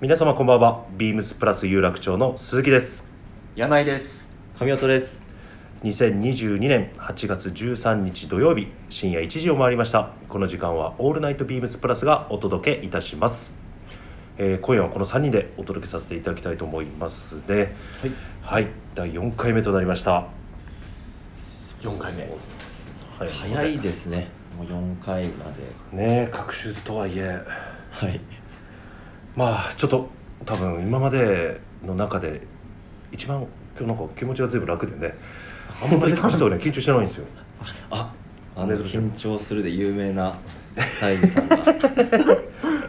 [0.00, 0.84] 皆様こんばんは。
[0.96, 3.04] ビームスプラス有楽町の鈴木です。
[3.56, 4.30] 柳井です。
[4.56, 5.26] 神音です。
[5.82, 10.10] 2022年8月13日土曜日深夜1時を回りました。
[10.28, 13.58] この時間はオールナイトビームスプラスがお届けいたします、
[14.36, 17.74] えー今夜はこの3人でお届けさせていただきたいと思いますね。
[18.00, 18.12] はい。
[18.40, 18.68] はい。
[18.94, 20.28] 第4回目となりました。
[21.80, 22.22] 4回目。
[23.18, 23.32] はい。
[23.32, 24.30] 早いですね。
[24.56, 25.46] もう4回ま
[25.90, 26.00] で。
[26.04, 27.42] ねえ各種とはいえ。
[27.90, 28.20] はい
[29.38, 30.08] まあちょっと
[30.44, 32.40] 多分今までの中で
[33.12, 33.46] 一番
[33.78, 35.14] 今日なんか気持ちが随分楽でね。
[35.80, 37.26] あんまり大した俺緊張してないんですよ。
[37.92, 38.12] あ
[38.56, 40.36] あの緊張するで有名な
[40.98, 41.56] タイムさんが。
[41.56, 41.60] い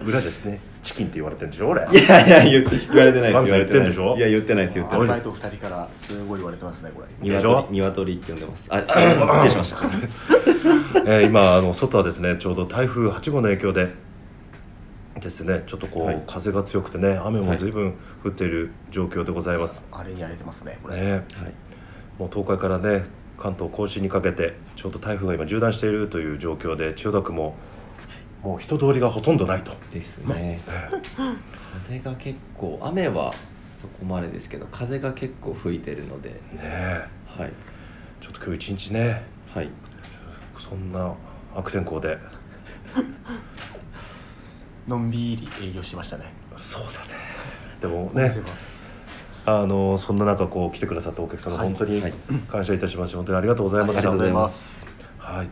[0.03, 1.81] 裏でねチキンって言われてるんでしょ俺。
[1.81, 1.87] や
[2.27, 4.17] いや言って言われてないです言われてないでしょ？
[4.17, 5.11] いや言ってないです言ってないです。
[5.13, 7.07] アルバイト2人からすごい言われてますねこれ。
[7.29, 8.67] 鶏鶏って呼んでます。
[8.71, 9.77] あ あ失礼しました。
[11.05, 13.89] えー今あの外はですねちょうど台風8号の影響で
[15.19, 15.63] ですね。
[15.67, 16.23] ちょっとこう、はい。
[16.27, 21.11] 風が強くてね雨も随分降っている状況でございます、あれに荒れてますねこれ、ね。
[21.11, 21.23] はい。
[22.17, 23.05] もう東海からね
[23.37, 27.55] 関東甲信にかけてちょうど台風が今縦断しているという状況で千代田区も
[28.43, 30.59] もう人通りがほとんどないと、ですね。
[31.81, 33.33] 風が結構雨は
[33.73, 36.29] そこまでですけど風が結構吹いてるので。
[36.29, 36.39] ね。
[36.61, 37.51] えはい。
[38.21, 39.69] ちょっと今日一日ねはい。
[40.57, 41.13] そんな
[41.55, 42.17] 悪天候で
[44.89, 46.25] のんびり営業してましたね。
[46.57, 46.95] そうだね。
[47.79, 48.29] でもね
[49.45, 52.13] あのそんな中こう来てくださったお客様はい本当にはい。
[52.49, 54.87] 感謝いたします、本当にありがとうございましたありがとうございます。
[55.17, 55.49] はい、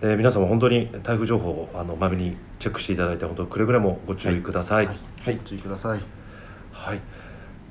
[0.00, 5.34] えー皆様本当に台風情報をあのまめにチェックしていただいて本当くれぐれもご注意ください、ははい。
[5.34, 6.00] いご注意ください。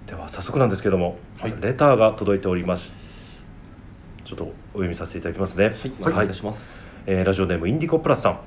[0.06, 1.54] では早速なんですけども、はい。
[1.62, 2.94] レターが届いております。
[4.24, 5.66] ちょっとお読みさせていただきますね。
[5.66, 5.92] はい。
[6.02, 6.92] お願いいたします。
[7.06, 8.40] えーラジオネームインディコプラスさん、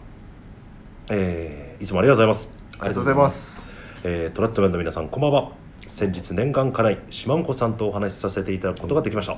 [1.11, 2.65] えーいつもありがとうございます。
[2.79, 3.87] ありがとうございます。
[4.05, 5.53] えートラットメンの皆さんこんばんは。
[5.87, 9.37] 先日念願かない島婿さんとお話しさせていただくことができました。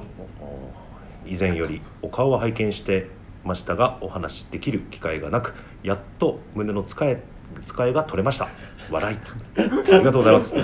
[1.27, 3.09] 以前よりお顔は拝見して
[3.45, 7.21] ましたがお話しできる機会がなくやっと胸の使え
[7.65, 8.47] 使いが取れました。
[8.93, 9.17] 笑い。
[9.17, 9.63] あ
[9.99, 10.55] りがとうございます。
[10.55, 10.61] ちょ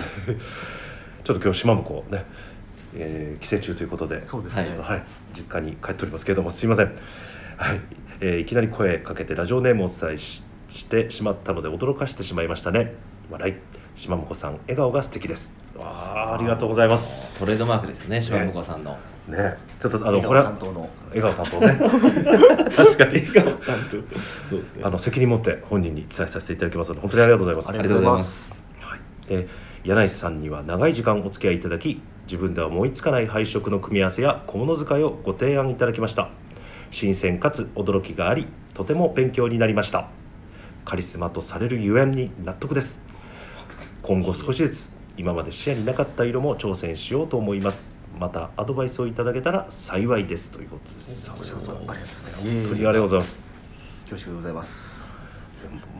[1.35, 2.25] っと今日島婿ね、
[2.95, 4.79] えー帰省中ということでそうですね、はい。
[4.79, 5.03] はい、
[5.35, 6.95] 実家に帰っておりますけれどもすいません、
[7.56, 7.81] はい。
[8.21, 12.94] えーいきなり声かけてラジオネームをお伝えししてしまったので驚かしてしまいましたね。
[13.31, 13.55] 笑い。
[13.94, 15.55] 島婿さん笑顔が素敵です。
[15.77, 16.34] わあ。
[16.34, 17.28] ありがとうございます。
[17.38, 18.22] トレードマークですよね。
[18.22, 18.99] 島向さんの。
[19.28, 19.56] ね。
[19.81, 20.91] ちょっとあの笑これ担当の。
[21.15, 21.78] 笑顔担当ね。
[22.75, 23.28] 確かに。
[23.28, 24.50] 笑顔担当。
[24.50, 24.82] そうですね。
[24.84, 27.69] あの責任持って本人に伝えさせていただきますので本当にありがとうございます。
[27.69, 28.62] ありがとうございます。
[28.81, 29.49] はい、で
[29.84, 36.31] 柳井さんには長い時間お付き合いいただき自分では思いつかない配色の組み合わせや小物使いをご提案いただきました。
[36.93, 40.09] 新鮮かつ驚きがありとても勉強になりました
[40.84, 43.00] カリスマとされるゆえんに納得です。
[44.03, 47.91] 今後少しずつ今まで視野になかった色も挑戦しようと思います。
[48.19, 51.31] またアドバイスをいただけたら幸いですということです。
[51.31, 52.25] こちらこそありがとうございます。
[52.37, 53.37] 本当にありがとうございます。
[54.10, 55.09] 恐縮でございます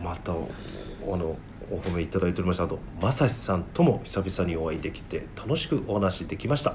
[0.03, 0.50] またお
[1.04, 1.37] あの
[1.70, 2.64] お褒めいただいておりました。
[2.64, 6.75] あと正志さんとも久々にお会いできて楽しくお話できました。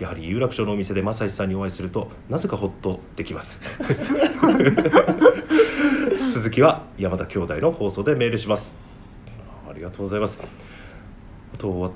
[0.00, 3.60] やはり有楽町のお店で正志さんにお会いするとなぜかほっとできます
[6.42, 8.76] 続きは山田兄弟の放送でメールします。
[9.70, 10.42] ありがとうございます。
[11.54, 11.92] あとは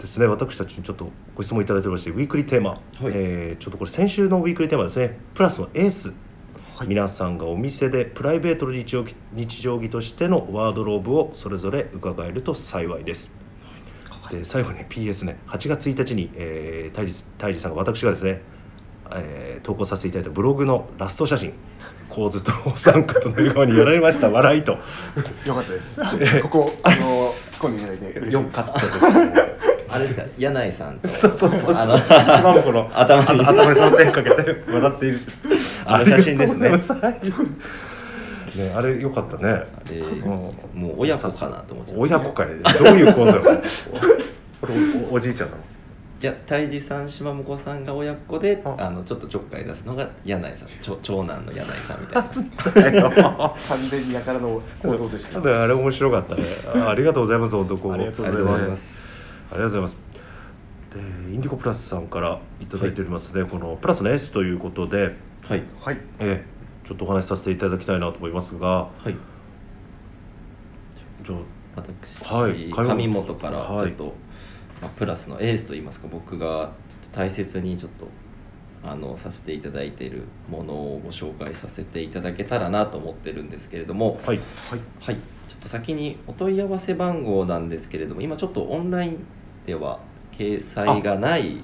[0.00, 6.16] ですね私たちにちょっとご質問いただいておりましてウィークリーテーマ、えーちょっとこれ先週のウィークリーテーマですねプラスのエース。
[6.74, 6.88] はい。
[6.88, 13.34] 皆さんがお店でプライベートの日常着日常着としてのワードローブをそれぞれ伺えると幸いです。
[14.30, 15.36] で最後に PS ね。
[15.48, 18.40] 8月1日に、えー、さんが私がですね、
[19.10, 21.52] えー投稿させていただいたブログのラスト写真
[22.08, 24.28] 構図とお三方の笑顔にやられました。
[24.30, 24.72] 笑いと。
[24.72, 25.96] よかったです。
[26.42, 28.32] ここあの突っ込んでいただいて。
[28.32, 28.88] よかったです。
[29.88, 30.22] あれですか？
[30.38, 31.08] 柳井さんと。
[31.08, 33.40] そうそうそうあの島もこの頭に。
[33.40, 35.20] あ頭にその手かけて笑っている。
[35.84, 36.70] あの写真ですね。
[38.64, 39.50] ねあれよかったね。
[39.50, 40.28] あれうん。
[40.28, 40.54] も
[40.92, 42.46] う親子かなと思って親子かい。
[42.82, 43.42] どういう構図よ
[44.60, 44.74] これ
[45.10, 45.62] おおじいちゃんなの？
[46.22, 48.76] いや泰治さん島婿さんが親子であ。
[48.78, 50.68] あのちょっとちょっかい出すのが柳井さん。
[50.68, 53.02] ちょ長男の柳井さんみたいな。
[53.68, 56.42] 完全にやからの行動でしたただあれ面白かったね。
[56.74, 57.92] あありがとうございます本当こう。
[57.94, 58.94] ありがとうありがとうございます。
[58.94, 59.06] す
[59.50, 59.98] ありがとうございます。
[60.94, 65.62] でインディコプラスさんからいただいておりますね、このプラスの S ということで、はい。
[65.80, 65.98] はい。
[66.20, 66.52] えー
[66.84, 68.68] ちょっとお話しさせていただきたいなと思いますが。
[68.68, 69.14] はい。
[71.24, 71.38] じゃあ
[71.76, 72.70] 私、はい。
[72.70, 73.90] 上本からちはい。
[73.92, 74.14] ょっと、
[74.82, 78.08] まあ、プラスのエースといいますか僕がちょっと大切にちょっと
[78.84, 84.20] あのさせていただいているものをご紹介させていただけたらなと思ってるんですけれども。
[84.26, 84.40] はい。
[85.00, 85.16] はい。
[85.48, 89.24] ちょっと先にお問い合わせ番号なんですけれども今ちょっとオンライン
[89.66, 90.00] では
[90.32, 91.62] 掲載がない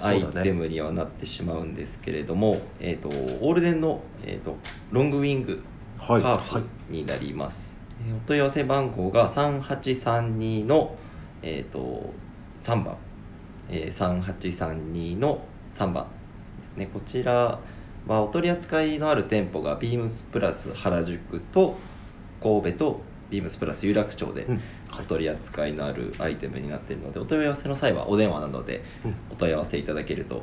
[0.00, 3.08] アイテムにはなってしまうんですけれども、えー、と
[3.44, 4.56] オールデンの、えー、と
[4.92, 5.62] ロングウィング
[5.98, 6.22] カはい。
[6.22, 10.94] ーフになります、えーお問い合わせ番号が3832の、
[11.42, 12.12] えー、と
[12.60, 12.96] 3番、
[13.70, 15.42] えー、3832の
[15.74, 16.06] 3番
[16.60, 16.88] ですね。
[16.92, 17.58] こちら
[18.06, 21.76] はお取り扱いのある店舗がビームスプラス原宿と
[22.42, 23.00] 神戸と
[23.30, 24.60] ビームスプラス有楽町でうん。
[24.98, 29.14] お取り扱いのあるアイテムになっているのでお問い合わせの際はお電話などでうん。
[29.30, 30.42] お問い合わせいただけると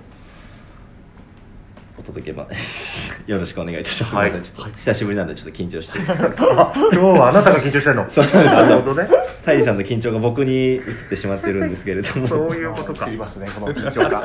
[1.97, 2.47] お届けま
[3.27, 4.31] よろしくお願いいたします、はい。
[4.31, 5.99] ちょっと久しぶりなんでちょっと緊張して。
[6.03, 8.05] 今日はあなたが緊張してんの？
[8.11, 9.07] そうなるほどね。
[9.45, 12.27] タイさんの緊張が僕に移ってしまってるんですけれども。
[12.27, 13.05] そういうことか。
[13.05, 14.21] 知りますねこの緊張感。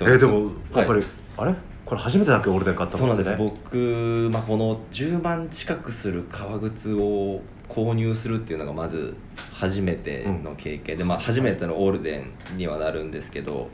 [0.00, 1.02] えーでもやっぱり、はい
[1.38, 1.54] あれ？
[1.84, 3.34] これ初めてだっけオールデン買ったそうなんです。
[3.38, 9.14] 僕、まあ、この10万近くする革靴を購入するっていうのがまず
[9.54, 13.70] 初めての経験で、まあ、初めてのオールデンにはなるんですけど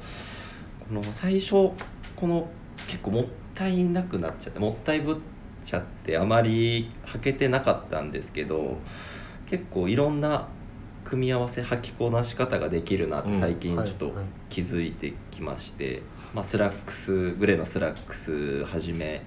[0.89, 1.71] この最初
[2.25, 2.49] この
[2.87, 3.25] 結構もっ
[3.55, 5.17] たいなくなっちゃってもったいぶっ
[5.63, 8.79] ちゃってあまり履けてなかったんですけど
[9.45, 10.49] 結構いろんな
[11.05, 14.15] 組み合わせ履きこなし方ができるなって最近ちょっと
[14.49, 16.01] 気づいてきまして、
[16.33, 19.23] まあ、スラックスグレーのスラックスはじめ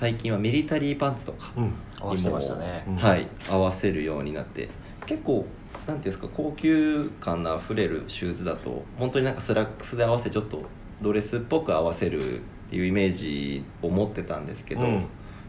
[0.00, 1.74] 最近はミリタリーパンツとかうん。
[2.00, 2.82] 合わせてましたね。
[2.88, 2.96] うん。
[2.96, 4.70] はい、合わせるようになって
[5.06, 10.64] 結構なんていうんですか高級感のあふれるシューズだと本当になんかスラックスで合わせちょっと
[11.04, 15.06] ドレスっぽく合わせるっていうイメージを持ってたんですけど、うん。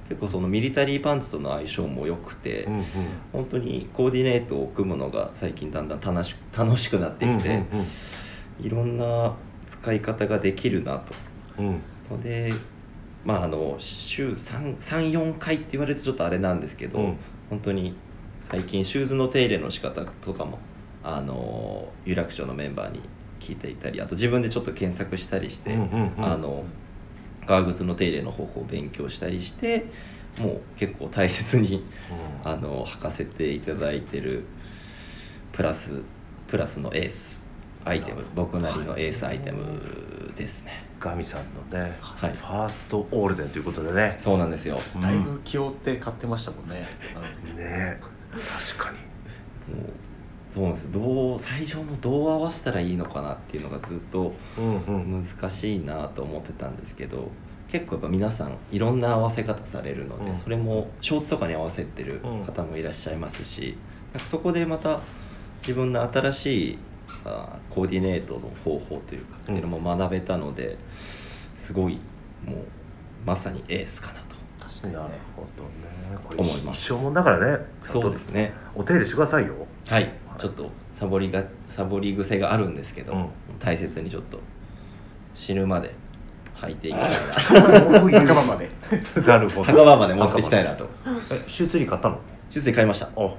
[0.07, 2.85] 結構そのミリタリーパンツとの相性も良くて、うんうん。
[3.33, 7.65] 本当にコーディネートを組むのが最近だんだん楽し楽しくなってきて、うん
[8.61, 9.35] いろんな
[9.67, 11.13] 使い方ができるなと。
[11.57, 11.67] うん。
[11.67, 11.81] うん
[12.11, 12.51] ので
[13.23, 17.17] まああの週34回って言われるとちょっとあれなんですけど、うん。
[17.49, 17.95] 本当に
[18.41, 20.59] 最近シューズの手入れの仕方とかも
[21.03, 23.01] あの有楽町のメンバーに
[23.45, 26.25] 聞いていたりあと自分でちょっと検索したりして、うんうんうん。
[26.25, 26.63] あの
[27.45, 29.85] 革靴の手入れの方法を勉強したりして
[30.39, 31.83] もう結構大切に
[32.43, 34.43] あの履かせていただいてる
[35.53, 36.01] プラス
[36.47, 37.41] プラスのエース
[37.85, 40.83] アイテム僕なりのエースアイテムですね。
[40.99, 42.31] ガミさんのね、はい。
[42.31, 44.15] ファーストオールデンということでね。
[44.17, 44.79] そうなんですよ。
[44.95, 46.87] うんだいぶ気負って買ってましたもんね、
[47.55, 47.99] ね
[48.75, 48.97] 確かに。
[49.75, 49.89] もう
[50.55, 55.21] そうなんですどう最初もどう合わせたらいいのかなっていうのがずっとうんうん。
[55.21, 57.29] 難しいなと思ってたんですけど
[57.69, 60.35] 結構やっぱ皆さんいろんな合わせ方されるので、うん。
[60.35, 63.77] それもショーツとかに合わせてる方もいらっしゃいますし、
[64.13, 65.01] なんかそこでまた
[65.59, 66.77] 自分の新しい
[67.25, 70.77] あコーディネートの方法というか、っていうのも学べたので
[71.57, 71.95] すごい
[72.45, 72.57] もう
[73.25, 74.35] まさにエースかなと。
[74.65, 75.19] なる確かにね。
[75.35, 75.69] ほどね。
[76.23, 76.77] これ思います。
[76.77, 77.65] 一生もんだからね。
[77.83, 78.53] そうですね。
[78.73, 80.11] お手入れしてくださいよはい。
[80.37, 83.29] ちょっとサボりがサボり癖があるんですけど、うん。
[83.59, 84.39] 大切にちょっと
[85.33, 85.93] 死ぬまで
[86.55, 87.89] 履いていきたいな。
[87.99, 88.69] そういう仲間まで。
[89.27, 89.63] なるほど。
[89.65, 90.87] 墓場まで持っていきたいなと。
[91.31, 92.15] え手術に買ったの？
[92.49, 93.07] 手術で買いました。
[93.15, 93.35] あ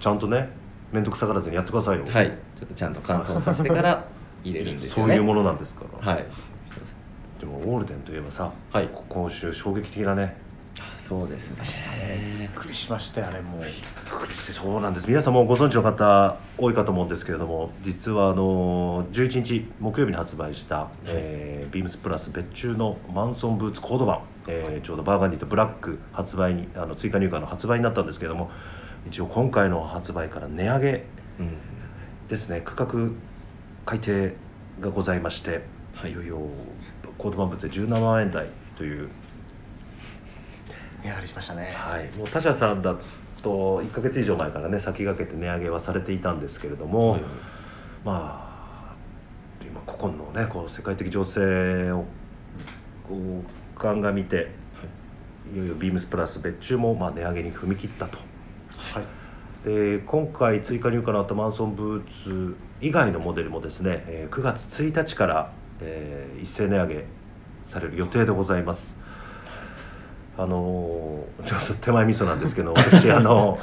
[0.00, 0.48] ちゃんとね
[0.92, 2.04] 面倒くさがらずにやってくださいよ。
[2.08, 2.26] はい。
[2.26, 4.04] ちょっとちゃんと乾燥させてから
[4.42, 5.14] 入れるんですよね。
[5.14, 6.12] そういうものなんですから。
[6.12, 6.24] はい。
[7.40, 8.88] でもオールデンといえばさはい。
[9.08, 10.43] 今週衝撃的なねあ
[11.06, 12.38] そうですね。
[12.40, 13.60] びっくりしましたよあれもう。
[13.60, 13.70] びっ
[14.10, 15.06] くりしてそうなんです。
[15.06, 28.50] 皆さんもご存知の方多いかと思うんですけれども実はあの11日木曜日に発売した、えービームスプラス別注のマンソンブーツコード版、えーちょうどバーガンディとブラック発売にあの追加入荷の発売になったんですけれども
[29.06, 31.04] 一応今回の発売から値上げ
[31.40, 31.56] うん。
[32.28, 32.62] ですね。
[32.64, 33.14] 価格
[33.84, 34.34] 改定
[34.80, 35.62] がございまして、
[35.94, 36.12] はい。
[36.12, 36.40] いよいよ
[37.18, 38.46] コード版物で17万円台
[38.78, 39.10] という
[41.04, 41.70] 値上がりしましたね。
[41.74, 42.96] はい、もう他社さんだ
[43.42, 47.20] と1か月以上前からね先駆けて値上げはされていたんですけれども、はい
[48.04, 48.94] まあ
[49.62, 52.04] 今ここのねこう世界的情勢を
[53.06, 54.50] こう鑑みて、
[55.54, 58.18] い、よいよビームスプラス別注もまあ値上げに踏み切ったと。
[58.78, 59.04] はい。
[59.66, 67.04] で今回追加入荷のあったマンソンブーツ以外のモデルもですね、えー9月1日から、えー一斉値上げ
[67.64, 69.03] される予定でございます
[70.36, 73.58] あのーちょっと手前味噌なんですけど私あの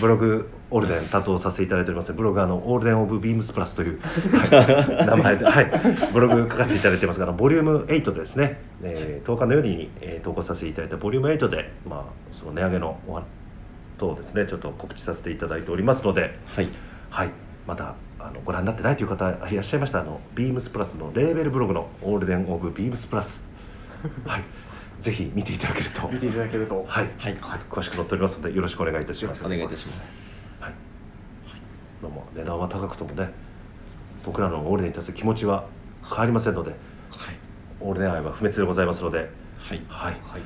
[0.00, 2.12] ブログオールデン担当させていただいております。
[2.12, 5.72] ブログあのオールデン・オブ・ビームスプラスという、はい名前で、はい、
[6.12, 13.24] ブログ書かせていただいてますからボリューム8でですね、えー10日の夜に、えー投稿させていただいたボリューム8で、まあ、その値上げのお話
[13.98, 16.68] 等をですねちょっと告知させていただいておりますので、はい。
[17.10, 17.30] はい、
[17.66, 23.44] またあのご覧になってないという方いらっしゃいましたらあのビームスプラスのレーベルブログのオールデンオブビームスプラス。
[24.26, 24.42] はい
[25.00, 26.08] ぜひ見ていただけると。
[26.08, 26.84] 見ていただけると。
[26.86, 27.36] はい、はい。
[27.70, 28.38] 詳しく載っております。
[28.38, 29.46] のでよろしくお願いいたします。
[29.46, 30.52] お願いいたします。
[30.60, 30.72] はい、
[32.02, 33.30] どうも値段は高くともね
[34.24, 35.66] 僕らのオールデンに対する気持ちは
[36.02, 36.70] 変わりませんので
[37.10, 37.36] はい。
[37.80, 39.82] オールデン愛は不滅でございますのではい。
[39.88, 40.12] はい。
[40.24, 40.42] はい。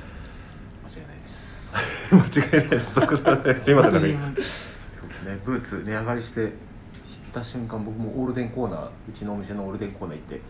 [0.83, 1.73] 間違いないです。
[2.13, 2.93] 間違いないです。
[2.93, 4.41] すいませんすいませんなんか。
[4.99, 5.39] そうですね。
[5.43, 6.51] ブーツ値上がりして知っ
[7.33, 10.41] た瞬間僕もオールデンコーナーうちのお店のオールデンコーナー行って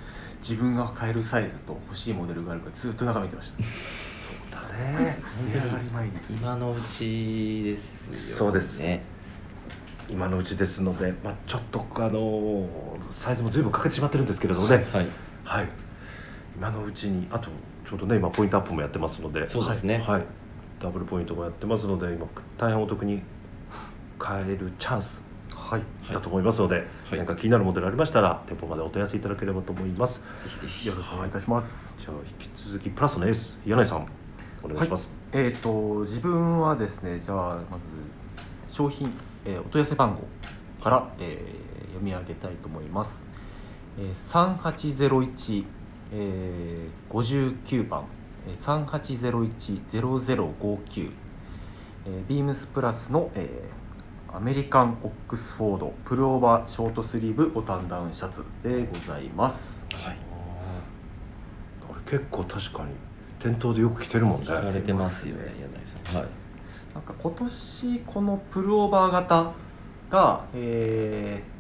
[0.44, 3.64] 自分が買えるサイズと欲しいモデルがあるからずっと眺めてました。
[3.64, 5.18] そうだね。
[5.48, 8.18] 値上がり前に今のうちですよね。
[8.20, 8.84] そうです。
[10.10, 12.68] 今のうちですので、まあ、ちょっとあの
[13.10, 14.86] サイズも随分かけてしまってるんですけれどもね。
[14.92, 15.08] はい。
[15.46, 15.70] はい。
[16.58, 17.50] 今のうちにあと
[17.88, 19.48] ちょうどね今ポイントアップもやってますので。
[19.48, 19.98] そうですね。
[20.00, 20.26] はい、
[20.82, 23.22] ダブルポイントもやってますので今大変お得に
[24.20, 25.24] 買えるチャンス
[25.74, 26.86] はいだと思いますので、はい。
[27.18, 30.20] 何か気になるモデルありましたら店舗までお問い合わせいただければと思います。
[30.40, 31.96] ぜひぜひよろしくお願いいたします。
[32.00, 34.06] じゃあ引き続きプラスのエース柳井さん
[34.64, 37.78] お願いします、えっ、と自分はですねじゃあま
[38.70, 39.12] ず商品、
[39.46, 40.22] えーお問い合わせ番号
[40.84, 43.12] から、えー読み上げたいと思います、
[44.00, 45.66] えー、3801、
[46.12, 47.14] えー、
[47.66, 48.06] 59番。
[48.48, 48.58] えー
[49.92, 51.12] 3801-0059、
[52.06, 53.83] えー、ビームスプラスの、えー
[54.36, 59.86] アメリカンオックスフォードプルオーバーショートスリーブボタンダウンシャツでございます。
[59.94, 60.18] はい。
[61.92, 62.90] あれ結構確かに
[63.40, 64.48] 店頭でよく着てるもんね。
[64.48, 66.22] 聞かれてますよね柳井さん。
[66.22, 66.30] はい。
[66.96, 69.54] なんか今年このプルオーバー型
[70.10, 71.54] が、えー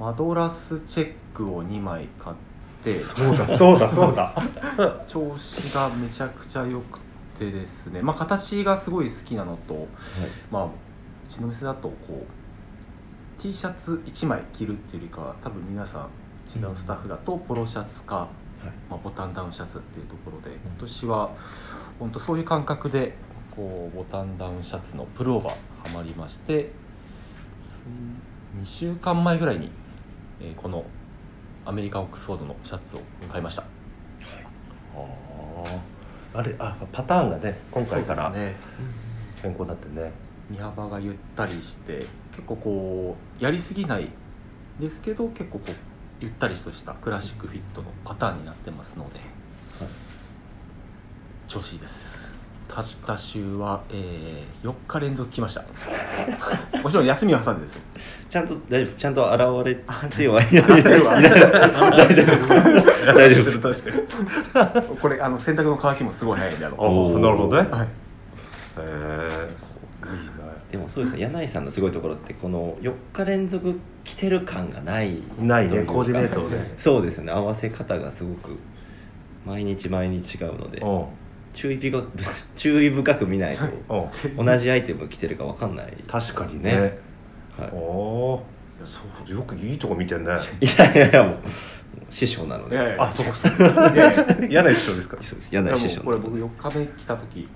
[0.00, 2.36] マドラスチェックを2枚買っ
[2.82, 4.34] てそうだそうだそうだ。
[5.06, 6.98] 調子がめちゃくちゃ良く
[7.38, 9.88] てですね、まあ、形がすごい好きなのと、
[10.50, 10.68] まあ、う
[11.30, 18.28] ちの店だとこう T シャツ1枚着るっていうよりかは多分皆さん違うスタッフだとポロシャツか、
[18.90, 21.30] まあ、ボタンダウンシャツっていうところで今年は
[21.98, 23.14] 本当そういう感覚で
[23.54, 25.58] こうボタンダウンシャツのプルオーバーは
[25.94, 26.70] まりまして
[28.60, 29.70] 2週間前ぐらいに、
[30.40, 30.84] えーこの
[31.66, 33.64] アメリカンオックスフォードのシャツを買いました。
[36.32, 38.32] あれあパターンがね今回から
[39.42, 40.10] 変更になってね
[40.50, 44.08] 身幅がゆったりして結構こうやりすぎない
[44.80, 45.74] ですけど結構こう
[46.20, 49.20] ゆったりとしたクラシックフィットのパターンになってますので、
[51.48, 52.28] 調子いいです。
[52.68, 55.64] たった週は、えー、4日連続来ました。
[56.82, 57.82] もちろん休みは挟んでですよ。
[58.28, 58.96] ちゃんと大丈夫です。
[58.96, 59.74] ちゃんと現れ
[60.16, 61.22] てはいない。
[61.24, 62.36] です大丈夫で
[62.92, 63.06] す。
[63.06, 63.58] 大丈夫です。
[63.60, 64.98] 確かに。
[64.98, 67.68] これあの洗濯の乾きもすごい早いんであのなるほどね。
[67.70, 67.86] はい。
[67.86, 67.88] へ
[68.78, 69.69] え
[70.70, 76.74] でもそうですね柳井さんのすごいところってこの4日連続来てる感がないないねコーディネートをね。
[76.78, 78.56] そうですね合わせ方がすごく
[79.44, 80.86] 毎日毎日違うのでう。
[80.86, 81.04] ん
[81.52, 82.06] 注意深く
[82.54, 83.64] 注意深く見ないと
[84.36, 84.42] う。
[84.42, 85.92] ん同じアイテム着てるか分かんない。
[86.06, 86.72] 確かにね。
[86.72, 86.98] ね。
[87.58, 88.86] はおおー。
[88.86, 90.32] そうよくいいとこ見てんね。
[90.60, 91.34] い、いやいやいやもう
[92.08, 92.76] 師匠なので。
[92.76, 93.92] いやいやあそうかそうか。
[93.92, 97.48] いやいや嫌な一緒ですかそうですいや柳井師匠これ僕4日目来た時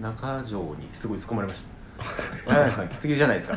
[0.00, 1.75] 中条にすごい突っ込まれました
[2.46, 3.56] 柳井さんきつぎじゃないですか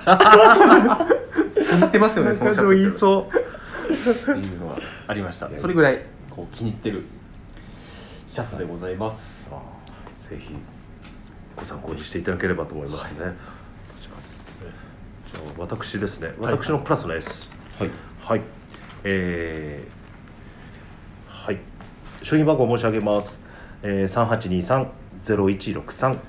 [1.53, 3.49] 気に入ってますよねそのシャツ言いそう
[3.93, 5.49] っていうのはありました。
[5.59, 7.05] それぐらいこう気に入ってる
[8.27, 9.49] シャツでございます。
[10.29, 10.55] ぜひ
[11.55, 13.35] ご参考にしていただければと思いますね、確かに。
[15.31, 16.27] じゃあ私ですね。
[16.39, 16.53] はい。
[16.53, 17.89] 私のプラスの S はい。
[18.21, 18.41] はい。
[19.03, 21.57] えー、はい。
[22.21, 23.41] 商品番号申し上げます、
[23.81, 24.89] えー、
[25.23, 26.19] 3823-0163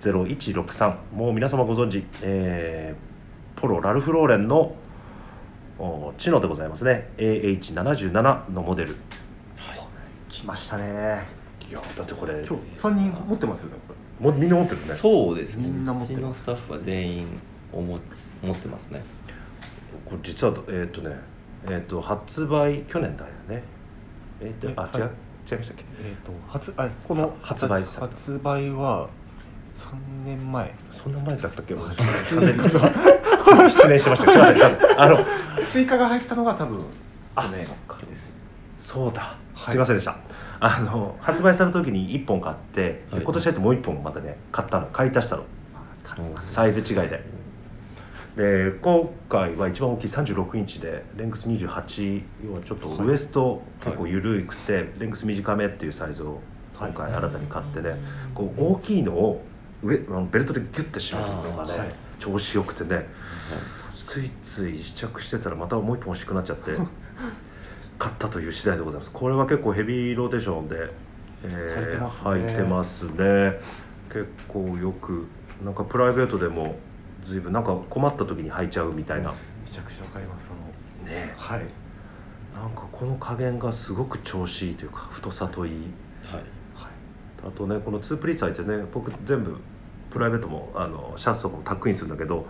[0.00, 4.74] 3823-0163もう皆様ご存知、えー、ポロラルフローレンの
[5.78, 7.10] おチノでございますね。
[7.16, 8.96] AH77 のモデル。
[10.28, 11.26] 来ましたね。
[11.68, 14.86] いやだってこれ今日3人持ってますよねこもうみんな持ってるね。
[14.94, 15.68] そうですね。
[15.68, 16.18] みんな持ってる。
[16.18, 17.26] うちのスタッフは全員
[17.72, 17.98] おも
[18.42, 19.02] 持ってますね。
[20.04, 21.16] これ実はえっ、とね
[21.68, 23.62] えっ、と発売去年だよね。
[24.40, 25.10] えっ、とあえ違う
[25.50, 25.82] 違いましたっけ？
[26.04, 29.08] れえっ、と発あこの発売さ発売は
[29.80, 30.74] 3年前。
[30.92, 31.74] そんな前だったっけ？
[31.74, 31.86] 失
[33.88, 34.32] 念してました。
[34.32, 34.56] すいません。
[35.00, 35.18] あの
[35.70, 36.84] 追加が入ったのが多分
[37.34, 38.38] あ去年そっかです。
[38.78, 39.72] そうだ、はい。
[39.72, 40.16] すいませんでした。
[40.60, 43.22] あの発売された時に1本買って、ではい。
[43.22, 44.86] 今年入ってもう1本またね買ったの。
[44.88, 45.44] 買い足したの。
[46.44, 47.22] サイズ違いで。
[48.36, 56.40] で今回は一番大きい36インチでレングス28要はちょっとウエスト結構緩くて、レングス短めっていうサイズを
[56.78, 57.96] 今回新たに買ってね、
[58.32, 59.42] こう大きいのを
[59.82, 59.96] 上
[60.30, 61.88] ベルトでギュッて締めるのがね、はい。
[62.18, 63.06] 調子よくてね。
[64.04, 66.72] ついつい試着してたらまたもう一本欲しくなっちゃって
[67.98, 69.10] 買ったという次第でございます。
[69.12, 70.92] これは結構ヘビーローテーションで、
[71.44, 73.12] えー履いてますね。
[73.50, 73.60] ね。
[74.12, 75.26] 結構よく
[75.64, 76.78] なんかプライベートでも
[77.24, 79.30] 随分なんか困った時に履いちゃうみたいな。
[79.30, 81.10] めちゃくちゃわかりますその。
[81.14, 81.34] ね。
[81.36, 81.60] はい。
[82.54, 85.72] なんかこの加減がすごく調子いいというか太さといい
[86.24, 86.34] はい。
[86.36, 86.44] はい
[87.46, 89.56] あとねこのツープリーツ履いてね僕全部
[90.10, 92.46] プライベートもあのシャツとかもタックインするんだけど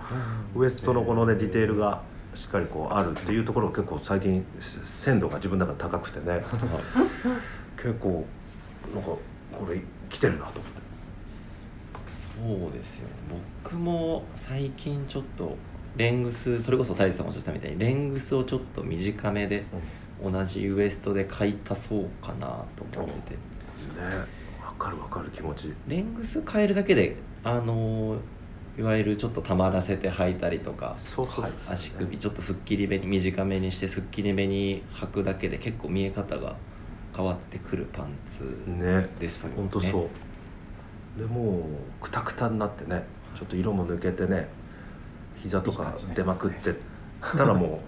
[0.55, 2.03] ウエストのこのねディテールが
[2.35, 6.43] しっかりこうあるっていうところが結構最近せ鮮度が自分の中で高くてね。
[7.77, 8.25] 結構
[8.95, 10.81] なんかこれ来てるなと思って。
[12.41, 13.15] そうですよね。
[13.65, 15.57] 僕も最近ちょっと
[15.97, 19.65] レングスそれこそ大地さんもおっしゃったみたいにレングスをちょっと短めで
[20.23, 23.35] 同じウエストで買い足そうかなと思ってて。
[23.35, 24.17] ね。
[24.17, 24.25] わ
[24.81, 25.73] かるわかる気持ち。
[25.87, 28.17] レングス変えるだけであの
[28.79, 36.57] いわゆるちょっとたまらせて履いたりとかそうそうはい足首ちょっとすっきりめに短めにしてすっきりめに履くだけで結構見え方が
[37.15, 39.09] 変わってくるパンツね。
[39.21, 39.55] ですよね。
[39.57, 40.09] 本当そ
[41.17, 41.21] う。
[41.21, 41.69] でも
[42.01, 43.05] うくたくたになってね
[43.37, 44.49] ちょっと色も抜けてね
[45.37, 46.75] 膝とか出りまくって
[47.21, 47.81] たらも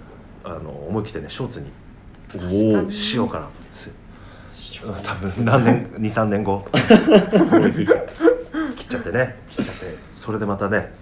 [0.45, 4.02] うあの思い切ってねショーツにしようかなと思って
[5.03, 6.67] 多分何年23年後。
[8.77, 9.37] 切っちゃってね。
[9.51, 9.97] 切っちゃって。
[10.15, 10.93] それでまたね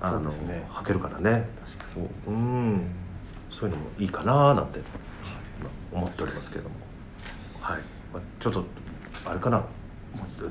[0.00, 0.66] あのね。
[0.70, 1.48] 履けるからね。
[1.94, 2.82] そううん。
[3.50, 4.80] そういうのもいいかななんて
[5.92, 6.74] 思っておりますけれども。
[7.60, 7.80] はい、
[8.12, 8.64] まあ、ちょっと
[9.24, 9.62] あれかな。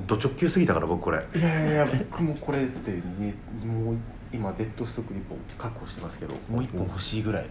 [0.07, 1.23] ド直球すぎたから僕これ。
[1.35, 3.97] いやいや僕もこれってねもう
[4.33, 7.45] 今デッドストックリポ確保してますけどもう一本欲しいぐらい。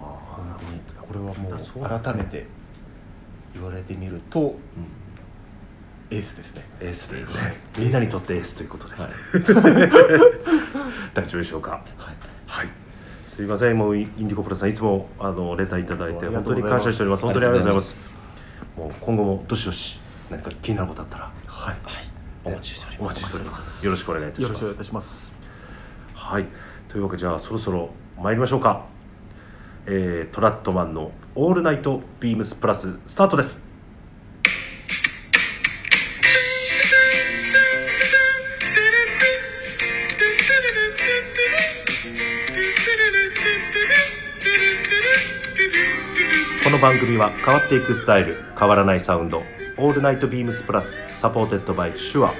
[0.00, 0.04] あ
[0.36, 0.80] 本当に。
[1.06, 2.46] これはもう改めて
[3.54, 4.56] 言われてみるとうん
[6.10, 6.62] エースですね。
[6.80, 7.24] エースでね。
[7.24, 7.54] はい。
[7.78, 9.10] みんなにとってエースということで、はい。
[11.14, 11.70] 大丈夫でしょうか？
[11.96, 12.16] はい。
[12.46, 12.68] はい。
[13.26, 13.78] すいません。
[13.78, 17.22] もうインディゴプラスさんいつもあのレターいただいて本当に感謝しております。
[17.24, 18.18] 本当にありがとうございます。
[18.76, 19.98] もう今後もどしどし
[20.30, 21.74] 何か気になることあったらはい。
[21.82, 22.04] はい。
[22.44, 23.14] お待ちしておりおます。
[23.14, 23.86] 待ちしております。
[23.86, 24.42] よろしくお願いいたします。
[24.42, 25.36] よろしくお願いいたします。
[26.14, 26.46] はい。
[26.88, 27.90] というわけでじゃあそろそろ
[28.22, 28.84] 参りましょうか、
[29.86, 33.62] えートラットマンの「オールナイトビームスプラス」スタートです。
[46.62, 49.42] この番組は変わっていくスタイル変わらないサウンド
[49.76, 52.32] 「オールナイトビームスプラス」 supported by Shure。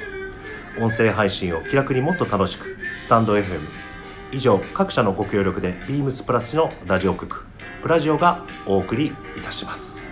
[0.80, 3.61] 音声配信を気楽にもっと楽しくスタンド FM
[4.35, 7.44] 以上各社のご協力でビームスプラスのラジオ局
[7.83, 10.11] プラジオがお送りいたします。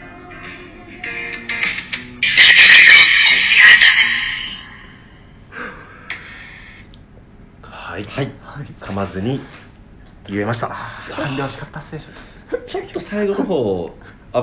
[7.63, 8.31] はい、はい。
[8.81, 9.41] 噛まずに
[10.29, 10.69] 言えました。
[10.69, 12.01] 噛んでほしかったっすね
[12.65, 13.91] ちょっと最後の方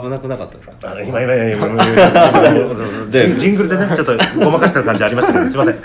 [0.02, 1.02] 危なくなかったですか？
[1.02, 5.82] 今今今今今今でジングルでねちょっとごまかしてる感じありましたけどすいません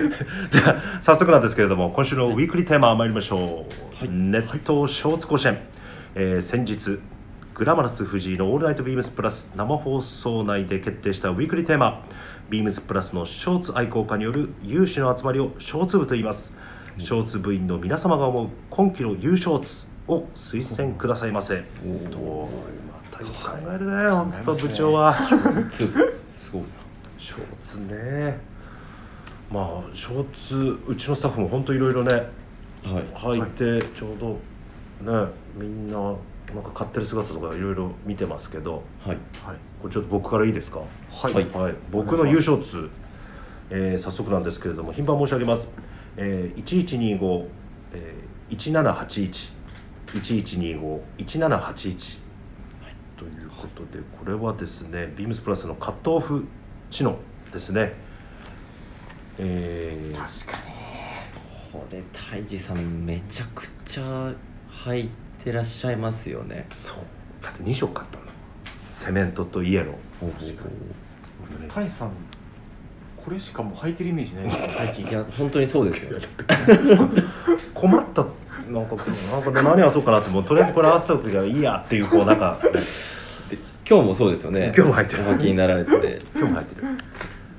[0.50, 3.66] じゃあ早速なんですけれども今週のウィークリーテーマ参りましょ
[4.00, 4.08] う、はい。
[4.08, 5.58] ネットショーツ甲子園、
[6.14, 6.98] えー先日
[7.54, 12.02] グラマラス藤井の「オールナイトビームスプラス」生放送内で決定したウィークリーテーマ。
[12.48, 16.54] ビームスプラスのショーツ愛好家による有志の集まりをショーツ部と言います。
[16.98, 21.64] ショーツ部員の皆様が思う今季の優勝ツを推薦くださいませ。
[21.84, 22.16] おー。
[22.16, 22.48] お
[23.10, 25.14] またよく考えるね本当部長は。
[27.18, 28.38] ショーツね
[29.50, 33.38] まあショーツうちのスタッフも本当いろいろねはい。
[33.40, 34.32] 履いてちょうど
[35.12, 39.16] ねみんななんか買ってる姿とかいろいろ見てますけどはい。
[39.44, 39.56] はい。
[39.82, 40.80] これちょっと僕からいいですか？
[41.10, 41.32] はい。
[41.34, 41.44] はい。
[41.50, 42.88] はい、僕の優勝ツ、
[43.70, 45.68] えー早速なんですけれども頻繁申し上げます、
[46.16, 47.46] えー、1125、
[47.94, 49.52] えー、1781
[50.06, 52.18] 1125 1781
[53.16, 56.46] ということでこれはですねビームスプラスのカットオフ
[56.90, 57.16] 知能
[57.52, 57.94] ですね
[59.38, 60.76] えー確かに。
[61.72, 64.32] これ泰治さんめちゃくちゃ
[64.86, 65.10] 履い
[65.44, 66.66] てらっしゃいますよね。
[66.70, 66.98] そう。
[67.42, 68.22] だって2色買ったの
[68.90, 69.86] セメントとイエロー。
[70.20, 70.32] ほう
[71.68, 72.10] タイさん
[73.16, 74.44] これしかもう履いてるイメージない。
[74.44, 75.08] ですね最近。
[75.08, 76.18] いや本当にそうですよ。
[76.18, 76.26] ね
[77.74, 78.22] 困った
[78.70, 82.58] なんかなんか何合わそうかなってもうとりあえずこれ合わせた時はいいやっていうこうなんか、
[83.88, 87.04] 今日もそうですよね今日も履いてるお履きになられてて今日も入ってるで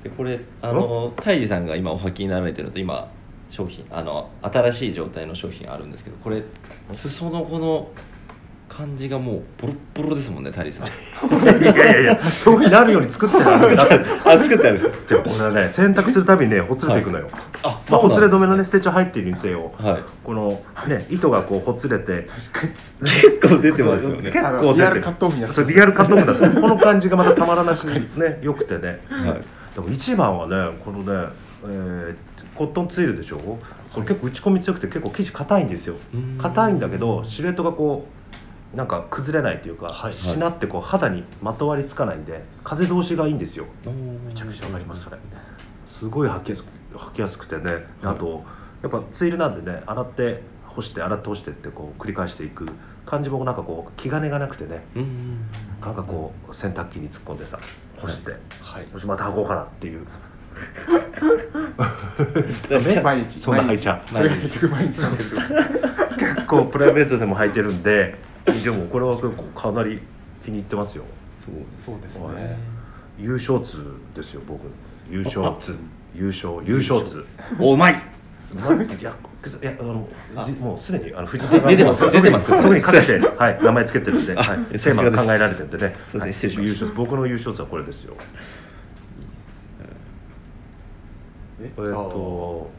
[0.08, 3.10] これあの泰治さんが今お履きになられてるのと今
[3.50, 6.42] 商品あの新しい状態の商品あるんですけどこれ
[6.92, 7.90] 裾のこの
[8.68, 10.86] 感じがもうボロッボロですもんねタリーさん。
[11.62, 15.08] いやいやいやそうなるように作ってるん あ作ってあるんです。
[15.08, 17.28] じゃあ俺はね洗濯するたびにねほつれていくのよ、
[17.62, 20.02] あまあ、ほつれ止めのねすステッチ入ってるにせよはい。
[20.22, 22.28] このね糸がこうほつれて
[23.02, 24.30] 結構出てますよね。
[24.30, 29.00] 結構リアルカットオフになってそうリアルカットオフだこの感じがまたたまらなくねよくてね。
[29.08, 31.32] はいでも一番はねこのね、
[31.64, 32.16] えー
[32.54, 33.38] コットンツイルでしょ？
[33.38, 35.94] これ結構打ち込み強くて結構生地硬いんですよ。
[36.12, 36.36] うん。
[36.36, 38.08] 硬いんだけどシルエットがこ
[38.74, 43.66] うなんか崩れないというか、はいしなってこう肌にまとわりつかないんで風通しがいいんですよ。
[43.86, 45.18] めめちゃくちゃわかりますそれ。
[45.88, 47.86] すごい履きやすく履きやすくてね。
[48.02, 48.42] あと
[48.82, 52.66] やっぱツイルなんでね洗って干して洗って干してってこう繰り返していく
[53.06, 54.84] 感じもなんかこう気兼ねがなくてね。
[54.96, 55.46] うん。
[55.80, 57.58] なんかこう洗濯機に突っ込んでさ
[58.00, 58.32] 干して、
[58.62, 58.92] はい。
[58.92, 60.06] よしまた履こうかなっていう。
[63.02, 63.40] 毎日。
[63.40, 64.28] そんな履いちゃう毎
[64.88, 65.00] 日。
[66.18, 68.16] 結構プライベートでも履いてるんで
[68.64, 70.00] でもこれは結構かなり
[70.44, 71.04] 気に入ってますよ。
[71.84, 72.36] そうですはい。
[72.36, 72.58] ね
[73.18, 73.84] 優勝図
[74.14, 74.60] ですよ僕。
[75.10, 75.54] 優勝。
[75.60, 75.76] 図
[76.14, 76.54] 優勝。
[76.64, 77.24] 優勝図
[77.58, 77.94] おうまい。
[77.94, 77.96] い
[79.62, 80.08] やいやあの
[80.44, 85.96] じもうすでにあの藤井さんが出てますもう出てますそこにかけて、はい、名前つけてるんで、あはい、テーマが考えられてるんでね。
[86.10, 86.84] そうですねはい失礼しました。
[86.84, 88.14] 優勝僕の優勝図はこれですよ。
[91.60, 92.70] ええっとお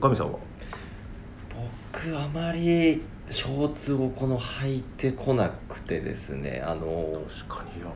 [0.00, 0.38] ガミさんは？
[1.92, 7.90] 僕あまりショーツをこの履いてこなくてですねあの確かにいや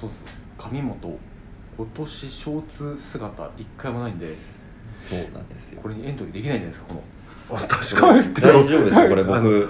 [0.00, 0.10] そう
[0.58, 1.18] そう上本
[1.76, 4.34] 今年ショーツ姿一回もないんで
[5.08, 5.80] そうなんですよ。
[5.82, 7.02] これにエントリーできないじゃないですかこの。
[7.56, 8.34] あ確かに。
[8.34, 9.68] 大丈夫ですかこれあ僕。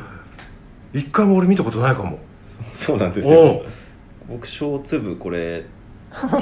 [0.95, 2.19] 一回も俺見たことないかも。
[2.75, 3.67] そうなんですおよう。
[4.29, 5.65] 僕小粒これ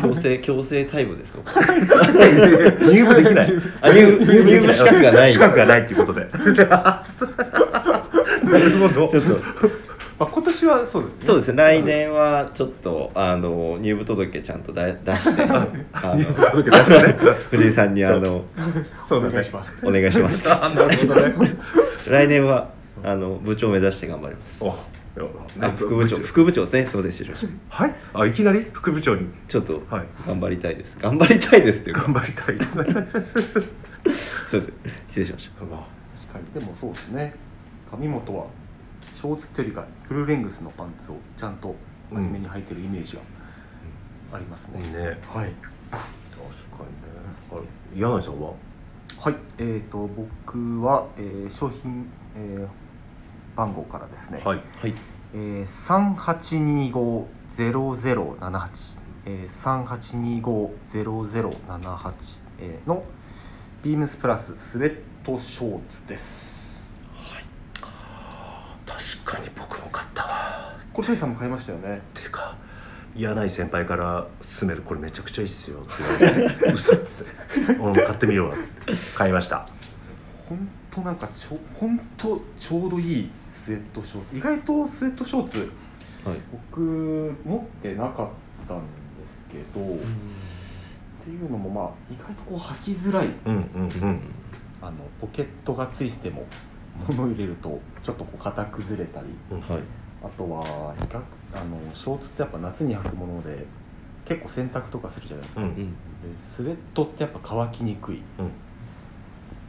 [0.03, 1.41] 強制 強制タイムですか？
[2.83, 3.53] 入部できない。
[3.81, 6.27] あ入部入部資格がない資格がないっていうことで。
[6.35, 7.05] な
[8.59, 9.09] るほど。
[9.09, 9.39] ちょっとま
[10.21, 11.27] あ今年はそうですね。
[11.27, 11.57] そうですね。
[11.57, 17.19] 来年はちょっとあの入部届ちゃんとだ出してあの届け出してね。
[17.49, 18.45] 藤井さんにあの
[19.09, 19.27] そう。
[19.27, 19.73] お願いします。
[19.83, 20.45] お願いします。
[20.53, 21.35] あなるほどね。
[22.07, 22.69] 来年は
[23.03, 24.63] あの部長を目指して頑張ります。
[24.63, 26.87] あ副部長副部長ですね。
[26.87, 27.77] すみません失礼しました。
[27.83, 27.95] はい。
[28.13, 29.27] あいきなり副部長に。
[29.49, 30.05] ちょっとはい。
[30.27, 30.99] 頑張りたいです。
[31.01, 32.03] 頑張りたいですっていうか。
[32.03, 32.59] 頑張りたい。
[34.47, 34.73] そうです。
[35.09, 35.61] 失礼しました。
[35.61, 35.79] 確か
[36.55, 36.61] に。
[36.61, 37.35] でもそうですね。
[37.91, 38.45] 上本は
[39.21, 41.75] ショーツっていうよりかフルレングスのパンツをちゃんと
[42.11, 43.23] 真面目に履いてるイメージが
[44.33, 44.87] ありますね、ね。
[44.89, 45.19] はい。
[45.21, 45.53] 確かにね。
[47.53, 47.61] あれ
[48.01, 48.55] 柳井さんは
[49.19, 49.35] はい。
[49.59, 52.69] えー、と僕は、えー商品、えー
[53.57, 54.63] 番号からですね、はい。
[54.81, 54.95] はい。
[55.35, 56.95] えー、
[57.57, 59.85] 38250078、えー、
[60.89, 63.05] 38250078、えーの
[63.83, 66.50] ビームスプラススウェットショーツです
[69.25, 70.77] 確かに僕も買ったわ。
[70.93, 71.97] これタイさんも買いましたよね？
[71.99, 72.57] っていうか
[73.17, 74.27] 柳井先輩から
[74.59, 77.73] 勧めるこれめちゃくちゃいいっすよって言われて 嘘っつって。
[77.79, 78.61] 俺も買ってみようって。
[79.17, 79.69] 買いました。
[80.49, 85.73] 本当なんかちょ本当ちょうどいいスウェットショーツ意外とスウェットショーツ
[86.25, 86.39] はい。
[86.53, 88.29] 僕持ってなかっ
[88.69, 89.99] たんですけど、っ
[91.25, 93.29] ていうのもまあ意外とこう履きづらい。
[93.47, 94.21] うんうんうん。
[94.83, 96.47] あのポケットがついても
[97.09, 99.27] 物を入れるとちょっとこう型崩れたり。
[99.51, 99.83] はい。
[100.23, 100.95] あとは
[101.53, 103.65] あのショーツってやっぱ夏に履くもので
[104.27, 105.83] 結構洗濯とかするじゃないですか、うんで
[106.39, 108.23] スウェットってやっぱ乾きにくい。
[108.39, 108.51] うん。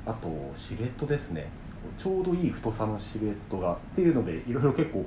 [0.06, 1.50] あとシルエットですね。
[1.98, 5.06] ちょうどいい太さのシルエットがっていうのでいろいろ結構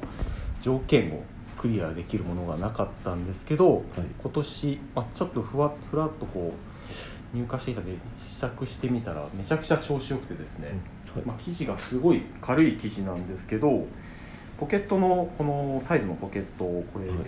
[0.62, 1.22] 条件を
[1.58, 3.84] クリアできるものがなかったんですけど、
[4.22, 6.52] 今年、まあ、ちょっとふわふらっとこ
[7.32, 7.92] う入荷していたので
[8.26, 10.76] 試着してみたらめちゃくちゃ調子よくてですね、はい
[11.24, 13.86] まあ、生地がすごい軽い生地なんですけど
[14.58, 17.18] ポケットのこのサイドのポケットをこれ、はい。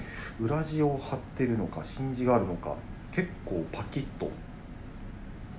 [0.40, 2.75] 裏地を貼ってるのか真地があるのか
[3.12, 4.31] 結構パキッと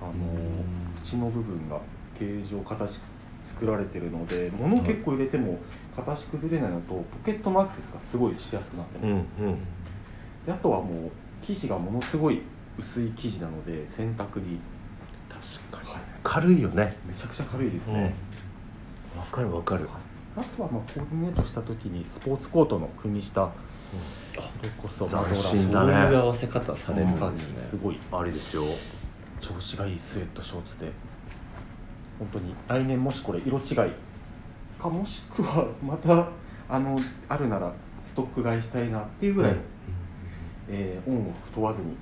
[0.02, 0.12] あの
[1.04, 1.80] 縁の部分が
[2.18, 3.00] 形状形
[3.46, 5.58] 作られてるので物を結構入れても
[5.96, 9.58] 形崩れないのとポケットのアクセスがすごいしやすくなってます、うんうん。
[10.46, 11.12] であとはもう
[11.42, 12.42] 生地がものすごい
[12.78, 14.60] 薄い生地なので洗濯に、
[15.30, 15.90] 確かに。
[15.90, 16.98] はい、軽いよね。
[17.08, 17.96] めちゃくちゃ軽いですうん。
[17.96, 18.14] ね、
[19.18, 19.88] わかるわかる。
[20.36, 23.50] あとはまあコーディネートした時にスポーツコートの組み下
[24.36, 25.44] それこそ斬マドラー。
[25.44, 28.64] 新だそうねいう合わせ方されるん感じですねすごいありですよ。
[29.40, 30.92] 調子がいいスウェットショーツで。
[32.20, 33.92] 本当に来年もしこれ色違い。
[34.82, 36.28] かもしくはまた
[36.70, 37.72] あのあるなら
[38.06, 39.60] ストック買いしたいなっていうぐらい、うん。
[40.70, 41.96] えーオンを問わずに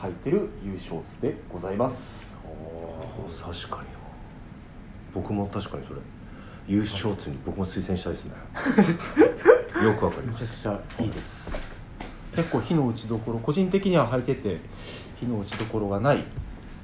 [0.00, 2.31] 履いてる優勝ツでございます
[3.40, 3.88] 確かに
[5.14, 6.00] 僕も確かにそれ。
[6.68, 8.32] 優勝ツに僕も推薦したいですね。
[9.82, 10.42] よくわかります。
[10.42, 11.72] めちゃくちゃいいです。
[12.34, 14.58] 結構火の打ちどころ個人的には履いてて
[15.20, 16.24] 火の打ちどころがない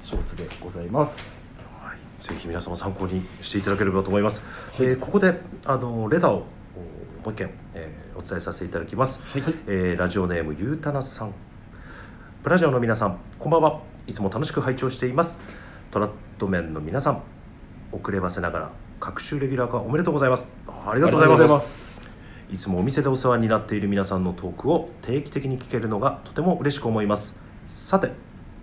[0.03, 1.37] ショーツでございます。
[1.81, 4.43] はい、ぜひ皆様参考にしていただければと思います。
[4.75, 6.45] えーここであのレターをおも
[7.27, 9.21] う一件、えーお伝えさせていただきます。
[9.65, 11.33] えーラジオネームゆうたなさん、
[12.43, 13.79] プラジオの皆さん、こんばんは。
[14.07, 15.39] いつも楽しく拝聴しています。
[15.91, 17.23] トラットメンの皆さん、
[17.91, 20.47] 遅ればせながら各週レギュラー化おめでとうございます。
[20.67, 22.07] ありがとうございます。
[22.51, 27.39] いつもお店でお世話になっている皆さんのトークを定期的に聞けるのがとても嬉しく思います。
[27.67, 28.11] さて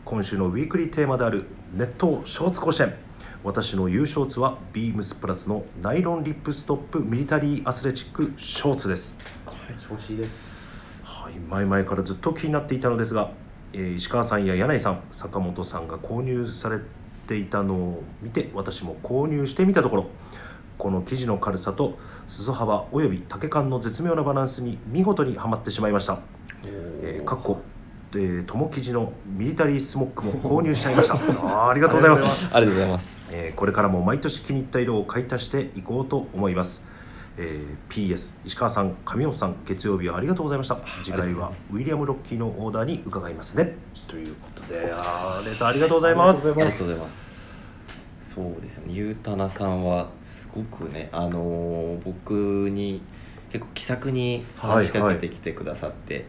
[0.04, 2.94] 今週のウィークリーテーマである熱湯ショーツ甲子園
[3.42, 9.18] 私の優勝ツはビームスプラスのナイロンリップストップミリタリーアスレチックショーツです。
[9.80, 11.02] 調子いいです。
[11.02, 13.32] はい、前々からずっと気になっていたのですが、
[13.72, 16.78] えー石川さんや柳井さん坂本さんが購入され
[17.26, 20.06] ていたのを見て私も購入してみたところ
[20.78, 26.18] この生地の軽さと裾幅および丈感の絶妙なバランスに見事にはまってしまいました。
[27.02, 27.60] えー、かっこ
[28.14, 31.16] えー、友生地のミリタリースモックも購入しちゃいました。
[31.68, 32.54] ありがとうございます。
[32.54, 36.86] ありがとうございますえーこれからも毎年気に入った色を買い足していこうと思います、
[37.38, 40.77] えー PS 石川さん上本さん月曜日はありがとうございました。
[41.05, 43.75] 次回はウィリアム・ロッキーのオーダーに伺いますね。
[44.09, 46.51] ということであーレターありがとうございます。
[46.51, 47.68] ありがとうございます。
[48.22, 48.92] そうですよね。
[48.94, 52.33] ゆうたなさんはすごくねあのー僕
[52.70, 53.01] に
[53.53, 56.27] 結構気さくに話しかけてきてくださって、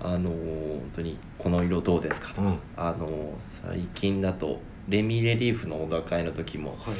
[0.00, 2.58] あのー本当に「この色どうですか?」とか、うん。
[2.76, 6.96] あのー最近だとレミレリーフのオーダー会の時もはいはい。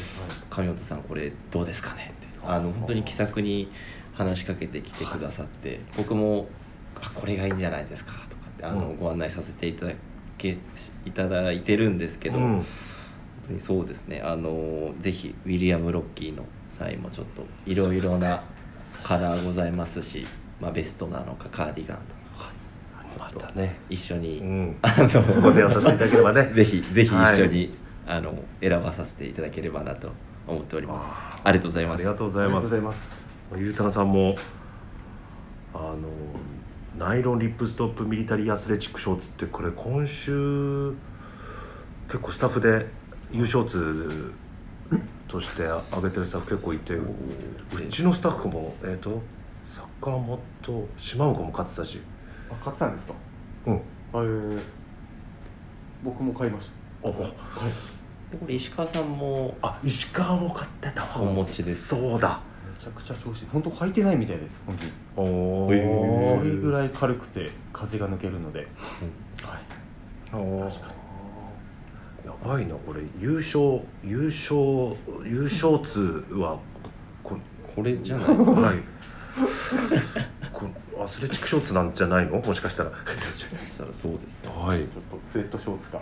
[0.51, 3.71] 上本さんこれどうですかねあの本当に気さくに
[4.15, 6.49] 話しかけてきてくださって、僕も
[7.01, 8.97] あこれがいいんじゃないですかとかってあの、うん。
[8.99, 9.93] ご案内させていただ
[10.39, 10.59] け
[11.05, 12.43] いただいてるんですけど、うん。
[12.57, 12.65] 本
[13.49, 14.21] 当にそうですね。
[14.25, 16.45] あのぜひウィリアム・ロッキーの
[16.79, 18.43] 際もちょっといろいろな
[19.03, 20.27] カラーございますし
[20.61, 22.03] まあ、ベストなのかカーディガンな
[23.15, 23.79] のかまたね。
[23.89, 24.77] 一緒に、うん。
[24.83, 26.45] あのご提案させていただければね。
[26.53, 27.41] ぜひぜひ一はい。
[27.43, 27.75] 緒に、
[28.07, 30.11] あの選ばさせていただければなと
[30.47, 31.41] 思っております。
[31.45, 32.01] ありがとうございます。
[32.01, 32.55] ありがとうございます。
[32.55, 33.19] ありがとうございます。
[33.57, 34.35] ゆうたなさんも
[35.75, 35.99] あの
[36.99, 40.95] ナイロンリップストップミリタリーアスレチックショーツってこれ今週
[42.09, 42.87] 結構スタッフで
[43.33, 44.33] 優勝ツ
[45.29, 47.07] として挙げてるスタッフ結構いてう
[47.91, 49.23] ちのスタッフもえっ、と
[50.01, 50.41] 坂本
[50.99, 52.01] 島岡も買ってたし。
[52.51, 53.15] あ買ってたんですか？
[53.67, 53.75] うん。
[53.77, 54.61] えー、
[56.03, 56.69] 僕も買いまし
[57.05, 57.27] あもうで
[58.39, 61.23] これ石川さんもあ石川も買ってたわ。
[61.23, 61.89] お持ちです。
[61.89, 62.41] そうだ。
[62.67, 63.49] めちゃくちゃ調子いい。
[63.53, 64.93] 本当履いてないみたいです本当に。
[65.29, 66.39] おへー。
[66.39, 68.61] それぐらい軽くて風が抜けるので、
[69.43, 69.61] はい。
[70.33, 70.87] お確か
[72.25, 72.29] に。
[72.29, 73.01] やばいなこれ。
[73.19, 76.59] 優勝優勝優勝通は
[77.25, 77.37] こ
[77.75, 78.61] これじゃないですか？
[78.61, 78.79] はい。
[80.53, 80.67] こ
[80.97, 82.39] れアスレチックショーツなんじゃないの？
[82.39, 82.93] もしかしたら。
[83.25, 84.51] そしたらそうですね。
[84.55, 84.79] はい。
[84.79, 86.01] ちょっとスウェットショーツか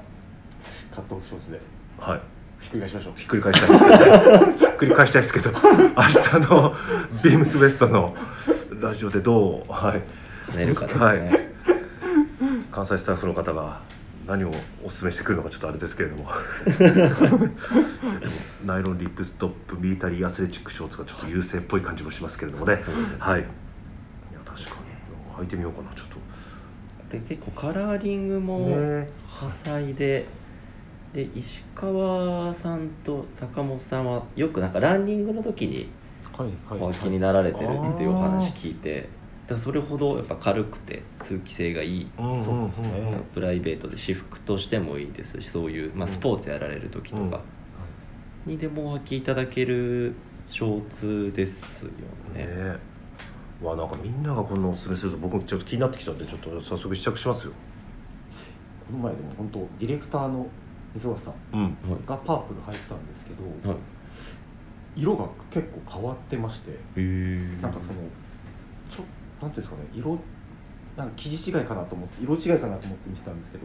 [0.95, 1.61] カットオフショーツで
[1.99, 2.21] はい。
[2.61, 3.13] ひっくり返しましょう。
[3.17, 5.51] ひっくり返したいですけど、ね、ひっくり返したいですけど。
[5.51, 5.61] 明日
[6.51, 6.75] の
[7.23, 8.17] ビームスウエストの
[8.81, 9.73] ラジオでどう？
[9.73, 10.03] はい。
[10.57, 11.21] 寝るかですね、はい。
[12.71, 13.81] 関西スタッフの方が
[14.27, 14.49] 何を
[14.85, 16.27] お勧めしてくるのかちょっとあれですけれども。
[16.79, 17.53] でも
[18.65, 22.79] ナイロンリップストップミリタリーアスレチックショーツがちょっと優勢っぽい感じもしますけれどもね。
[23.19, 23.41] はい。
[23.41, 23.49] いや
[24.45, 24.79] 確かに。
[25.39, 29.09] 履いてみようかなちょっこれ結構カラーリングともね。
[29.41, 30.27] 多彩で
[31.13, 35.89] で石川さんと坂本さんはよくなんかランニングの時に
[36.37, 39.09] はいはいお気になられてるっていうお話聞いて
[39.49, 42.11] だそれほどやっぱ軽くて通気性がいい。
[42.19, 43.19] うんそうですね。
[43.33, 46.15] プライベートで私服としてもいいですしそういう、まあ、うん。
[46.15, 47.41] スポーツやられる時とか。
[48.45, 50.15] にでもお履きいただける
[50.49, 51.91] ショーツですよ
[52.35, 52.45] ね。
[52.45, 52.77] ね
[53.63, 57.53] わなんかみんながこんなおすすめすると僕もちょっと気になってきたんでちょっと早速試着しますよ。
[58.87, 60.47] この前でも本当ディレクターの
[60.95, 63.79] 溝橋さんがパープル履いてたんですけど、はい。
[64.97, 68.01] 色が結構変わってましてへなんかその
[68.91, 69.05] ちょ
[69.41, 70.19] なんていうんですかね色
[70.97, 73.65] なんか生地違いかなと思って色違いかなと思って見てたんですけど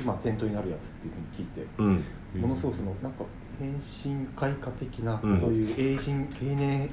[0.00, 1.86] 今店頭になるやつっていうふうに聞いてうん。
[1.86, 1.90] う
[2.38, 3.24] んものすごくそのなんか
[3.60, 5.38] 変身開花的な、うん。
[5.38, 6.90] そういうエイジン経年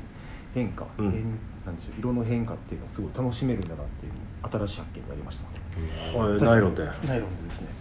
[0.54, 1.12] 変化、うん。
[1.12, 1.24] 変
[1.65, 4.12] なんでしょう色の変化っていうのをすごい楽しめるんだなっていう
[4.44, 6.20] 新しい発見がありました。
[6.20, 6.84] はいナイロンで。
[7.08, 7.81] ナイロンでですね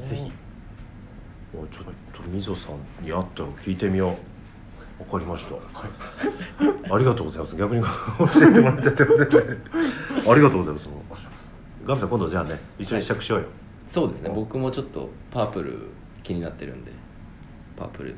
[0.00, 0.32] ぜひ。
[1.54, 4.12] おちょっとみぞさんに会ったら聞いてみよう。
[4.98, 5.54] わかりました、
[6.92, 7.56] ありがとうございます。
[7.56, 7.82] 逆に
[8.18, 10.88] 教えてもらっちゃってありがとうございます。
[11.86, 13.46] ガムさん今度じゃあね一緒に試着しようよ、
[13.88, 14.32] そうですね。
[14.34, 15.78] 僕もちょっとパープル
[16.24, 16.90] 気になってるんで
[17.76, 18.14] パープル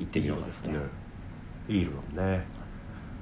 [0.00, 0.80] 行ってみようですねね
[1.68, 2.44] いい色だね。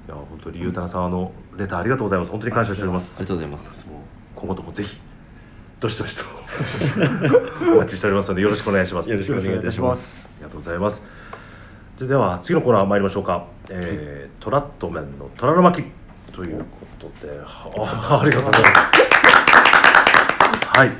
[0.07, 2.31] いや本当にゆうたなさんあのレターありがとうございます。
[2.31, 3.13] 本当に感謝しております。
[3.17, 3.91] ありがとうございます。
[4.35, 4.99] 今後ともぜひ
[5.83, 6.23] どしどしと
[7.73, 9.09] お待ちしておりますのでよろしくお願いします。
[9.09, 10.29] よろしくお願いいたします。
[10.33, 11.05] ありがとうございます。
[11.99, 15.83] ででは次のコーナー参りましょうか、えートラットメンの虎の巻。
[16.31, 17.37] ということで。
[17.37, 18.69] はあありがとうございま
[20.63, 20.77] す。
[20.79, 20.91] はい、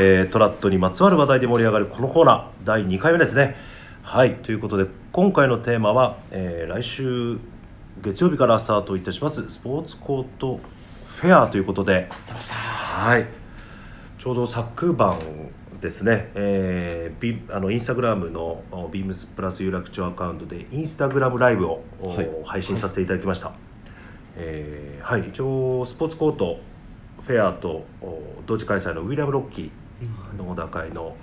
[0.00, 2.44] えートラットにまつわる話題で盛り上がるこのコーナー。
[2.66, 3.56] 第2回目ですね。
[4.02, 4.34] はい。
[4.34, 7.38] ということで今回のテーマは、えー来週
[8.02, 9.48] 月曜日からスタートいたします。
[9.48, 10.60] スポーツコート
[11.06, 12.10] フェアということで。
[12.50, 13.45] はい
[14.26, 15.16] ちょうど昨晩
[15.80, 22.28] ですね、えービあのインスタグラムのおビームスプラス有楽町アカウントでインスタグラムライブを、おはい。
[22.44, 23.52] 配信させていただきました、
[24.36, 25.28] えーはい。
[25.28, 26.58] 一応スポーツコート
[27.24, 31.14] フェアとお同時開催のウィリアム・ロッキーの小高いの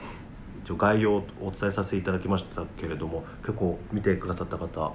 [0.63, 4.93] 一応概要をお伝えさせていただきましたけれども結構見てくださった方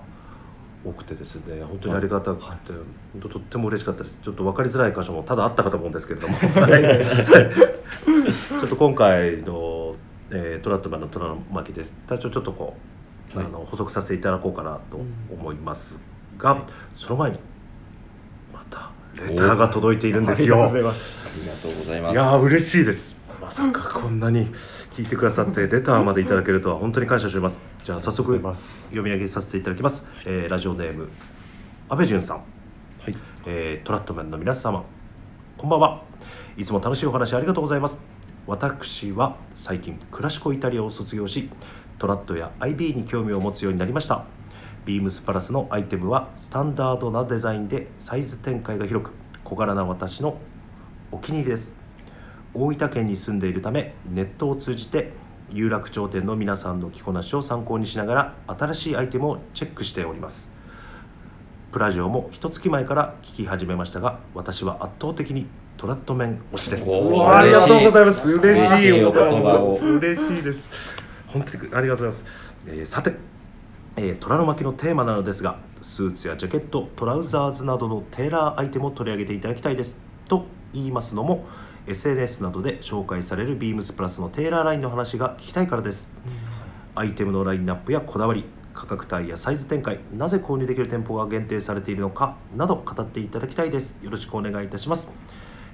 [0.85, 4.19] 多くてですね本当にありがたくて、本当とっても嬉しかったです。
[4.23, 6.37] ちょっと分かりづらい箇所もただあったかと思うんですけれども。
[6.37, 6.41] は
[6.79, 7.05] い
[8.49, 9.97] ちょっと今回の、
[10.31, 11.95] えートラットマンの虎の巻です。
[12.07, 12.77] 多少ちょっとこ
[13.35, 13.47] う、はい。
[13.47, 16.01] あの補足させていただこうかなと思います
[16.39, 16.63] が、
[16.95, 17.39] その前に
[18.53, 20.65] またレターが届いているんですよ。
[20.65, 22.13] ありがとうございますありがとうございます。
[22.13, 23.19] いやー嬉しいです。
[23.41, 24.51] まさかこんなに
[24.99, 27.61] 聞いてくださってレターまでいただけるとは本当に感謝しております。
[27.85, 31.09] じゃあ早速読み上げさせていただきます、えーラジオネーム
[31.89, 32.43] 阿部淳さん、は
[33.09, 33.17] い。
[33.47, 34.85] えートラットマンの皆様。
[35.57, 36.03] こんばんは。
[36.57, 38.01] いつも楽しいお話ありがとうございます。
[38.49, 41.49] 私は最近クラシコイタリアを卒業し
[42.01, 44.25] トラットや IB に興味を持つようになりました。
[44.85, 49.13] ビームスプラスのアイテムはスタンダードなデザインでサイズ展開が広く
[49.45, 50.39] 小柄な私の
[51.13, 51.78] お気に入りです
[52.59, 55.13] 大分県に住んでいるためネットを通じて
[55.51, 60.53] 有楽町店の皆さんの着こなしを参考にしながら新しいアイテムをチェックしております。
[61.71, 66.91] プラジオも一月前から聞き始めましたが私は圧倒的にトラット麺推しです。
[66.91, 68.33] ありがとうございます。
[68.33, 68.91] 嬉しい。
[68.91, 69.75] 嬉しいお言葉を。
[69.75, 70.71] 嬉しいです。
[71.29, 72.27] 本当にありがとうございます、
[72.67, 73.13] えーさて、
[73.97, 80.03] えー虎の巻のテーマなのですがスーツやジャケットトラウザーズなどのテーラーアイテムを取り上げていただきたいです。
[80.27, 81.47] と言いますのも
[81.89, 86.13] SNS などで紹介されるビームスプラスのテーラーラインの話が聞きたいからです、
[86.95, 93.99] アイテムのラインナップやこだわり価格帯やサイズ展開なぜ購入できる店舗が限定されているのかなど語っていただきたいです。
[94.03, 95.11] よろしくお願いいたします、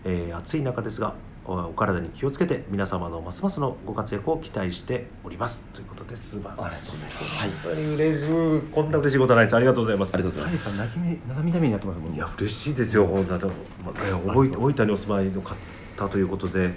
[0.05, 1.15] えー暑い中ですが
[1.47, 5.69] おお体に気をつけて皆様のますますのご活躍を期待しております。
[5.75, 6.97] ということで素晴らしい。
[7.13, 7.51] はい。
[7.51, 8.29] 本当に嬉しい。
[8.73, 10.15] こんな嬉しいことはないですありがとうございます。
[10.15, 13.53] ありがとうございます涙涙目になってますもんいや嬉しいですよ、ほんとでも
[13.85, 15.55] まあね大分大分にお住まいの方
[15.97, 16.71] ということで、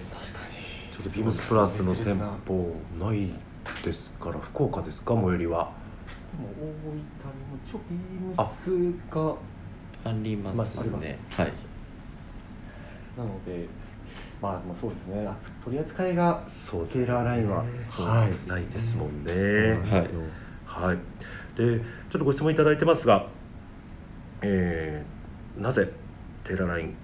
[0.94, 2.16] ちょっとビームスプラスの店
[2.48, 3.30] 舗ない
[3.84, 5.66] ですから、福岡ですか、最寄りは。
[6.40, 9.36] もう大分にもちょビームスが。
[10.06, 11.52] ありますまあねはい。
[13.18, 13.68] なので
[14.42, 15.26] まあまあそうですね。
[15.28, 17.66] あ取り扱いがそうテーラーラインは。
[17.90, 18.48] はい。
[18.48, 19.34] ないですもんね。
[19.34, 20.22] そうなんですよ。
[20.66, 20.98] はい、
[21.58, 23.28] で、ちょっとご質問いただいてますが、
[24.42, 25.18] えー
[25.62, 25.90] なぜ
[26.44, 26.96] テーラーライン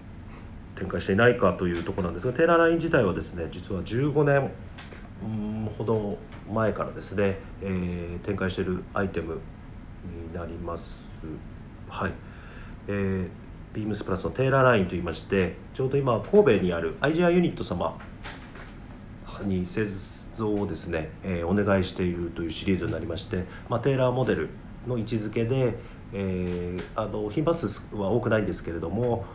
[0.83, 4.51] 展開していないかというとこなんですが、テーラーライン自体はですね、実は15年
[5.77, 6.17] ほど
[6.51, 9.39] 前からですね、えー展開しているアイテム
[10.05, 10.83] になります。
[11.89, 12.11] はい。
[12.87, 13.27] えー
[13.73, 17.97] ビームスプラスのテーラーラインといいましてちょうど今神戸にある IGR ユニット様
[19.45, 19.87] に製
[20.35, 24.49] 造をですね、えーお願いしているというシリーズになりまして、まあ、テーラーモデル
[24.87, 25.73] の位置づけで、
[26.13, 29.25] えーあの品数は多くないんですけれども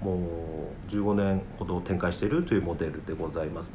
[0.00, 0.14] も
[0.88, 3.74] う15年ほど展開しているというモデルでございます。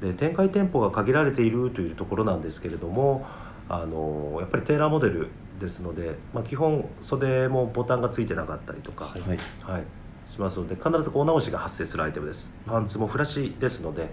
[0.00, 3.24] で展開店舗が限られているというところなんですけれども
[3.68, 9.22] あのやっぱりテーラーモデルですので、まあ、基本袖もボタンがついてなかったりとか、はい。
[9.62, 9.84] はい、
[10.30, 12.54] しますので必ずこう直しが発生するアイテムです。
[12.66, 14.08] パンツもフラッシュですので、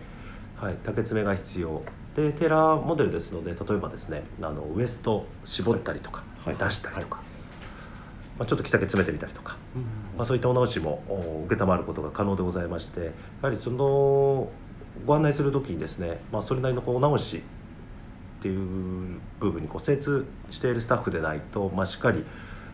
[0.56, 1.82] はい、竹爪が必要。
[2.16, 6.56] でテーラーモデルですので例えばですねあのウエスト絞ったりとか、はい。
[6.56, 7.22] 出したりとか、
[8.40, 9.58] まあ、ちょっと着丈詰めてみたりとか、
[10.18, 14.50] まあ、そういったお直しもお承ることが可能でございましてやはりその
[15.06, 22.24] ご案内する時にですね、まあ、それなりのこうお直しっていう部分にこう精通しているスタッフでないと、まあ、しっかり、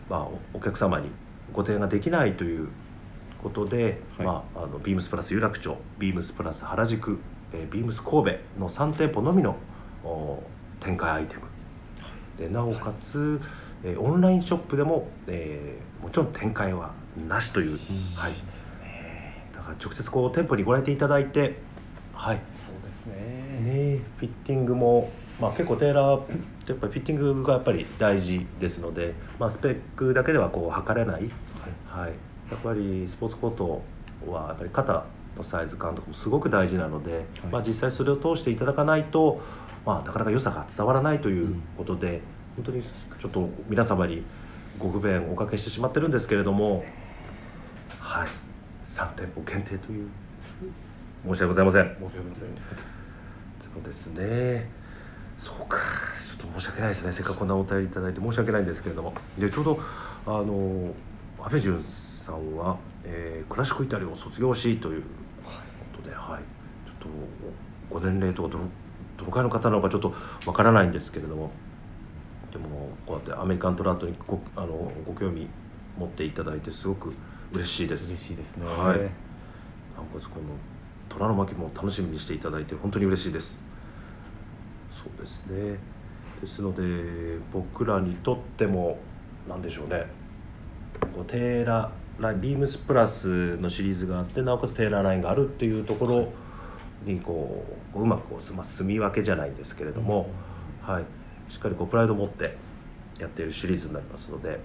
[0.08, 1.08] まあ、おお客様に
[1.52, 2.68] ご提案ができないという
[3.42, 4.26] ことで、はい。
[4.26, 7.18] まあ、あのビームスプラス有楽町ビームスプラス原宿、
[7.52, 9.56] えービームス神戸の3店舗のみの
[10.04, 10.42] お
[10.80, 11.42] 展開アイテム。
[12.38, 13.40] でなおかつ、
[13.84, 16.92] えーオンラインショップでも、えーもちろん展開は
[17.28, 17.78] なしという、
[18.16, 18.32] はい、
[19.54, 21.58] だから直接こう店舗にご来店いただいて
[22.20, 22.40] はい。
[22.52, 23.96] そうですね。
[23.96, 26.26] ねフィッティングもまあ、結構テーラーっ
[26.66, 31.30] てやっぱりフィッティングがやっぱり大事ですので、まあ、スペックだけではこう測れない、
[31.86, 32.10] はい。
[32.50, 33.82] やっぱりスポーツコート
[34.30, 35.06] はやっぱり肩
[35.38, 39.40] のサイズ感とかもすごく大事なので、まあ、実際それを通していただかないと、
[39.86, 42.20] まあ、なかなか良さが伝わらないということで、
[42.56, 44.22] 本当にちょっと皆様に
[44.80, 46.84] ご不便おかけしてしまってるんですけれども
[48.00, 48.28] はい。
[48.86, 50.08] 3店舗限定という。
[51.24, 51.84] 申し訳ございません。
[51.84, 52.46] 申し訳ございません。
[53.72, 54.68] そうですね。
[55.38, 55.78] そうか、
[56.38, 57.12] ちょっと申し訳ないですね。
[57.12, 58.20] せっかくこんなお便りいただいて。
[58.20, 59.80] 申し訳ないんですけれども、でちょうど
[60.26, 60.92] あの
[61.40, 65.08] 阿部淳さんは、えークラシックイタリアを卒業しというこ
[66.02, 67.08] とで、はい、ちょっと
[67.94, 70.14] ご年齢とかどのくらいの方なのかちょっと
[70.46, 71.50] わからないんですけれども、
[72.50, 75.48] でもこうやってアメリカントラットにごあのご興味
[75.98, 77.12] 持っていただいてすごく
[77.52, 78.10] 嬉しいです。
[78.10, 78.66] 嬉しいですね。
[78.66, 78.98] はい。
[78.98, 79.06] な
[79.98, 80.46] おかつこの
[81.08, 83.60] 虎の巻も楽しみにしていただいて本当に嬉しいです。
[84.92, 85.78] そうですね。
[86.40, 88.98] ですので僕らにとっても
[89.48, 90.06] 何でしょうね。
[91.14, 96.28] こうテーララインビームスプラスのシリーズがあってなおかつテーラーラインがあるっていうところ
[97.04, 100.28] にこうこううまくこうす、まあ、住み分けじゃないんですけれども、
[100.82, 101.04] はい、
[101.50, 102.56] しっかりこうプライドを持って
[103.18, 104.58] やっているシリーズになりますので、はい。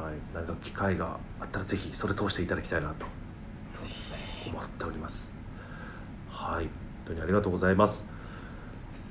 [0.00, 3.04] はい、何か機会があったらぜひそれ通していただきたいなと
[3.70, 4.16] そうですね。
[4.46, 5.32] 思っております。
[6.30, 6.64] はい。
[6.64, 6.72] 本
[7.04, 8.04] 当にありがとうございます。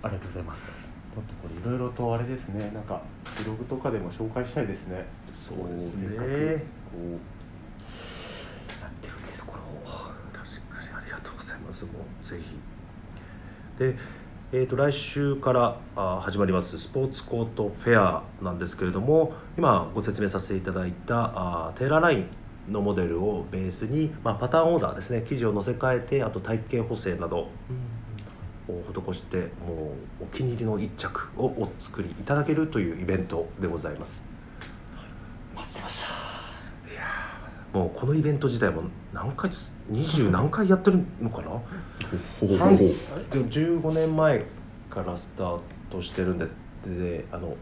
[0.04, 0.90] ありがとうございます。
[1.14, 2.72] ちょっとこれいろいろとあれですね。
[2.74, 3.04] なんか
[3.38, 5.06] ブログとかでも紹介したいですね。
[5.32, 6.08] そうですね。
[6.18, 6.28] こうや
[8.88, 9.86] ってるところを
[10.34, 11.86] 確かにありがとうございます。
[11.86, 12.58] もうぜひ。
[13.78, 13.96] で
[14.52, 22.26] えー、と来週からあ始まりますスポーツコートフェアなんですけれども今ご説明させていただいたあテーラーライ
[22.68, 27.52] ンのモデルをベースに、まあ、パターンオーダーですね生地を載せ替えてあと体型補正などを
[28.68, 34.26] 施してもうお気に入りの一着をお作りいただけるというイベントでございます
[35.56, 36.30] 待ってました
[37.74, 39.50] もうこのイベント自体も何回
[39.92, 41.50] 20何回やってるのかな？
[42.58, 42.94] 半で
[43.32, 44.46] 15年前
[44.90, 45.60] からスター
[45.92, 46.48] トしてるんで
[46.86, 47.56] であの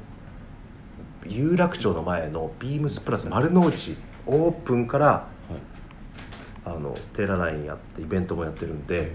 [1.25, 5.27] 有楽町の前のビームスプラス丸の内オープンから、
[6.65, 9.11] あのテーララインやってイベントもやってるんで。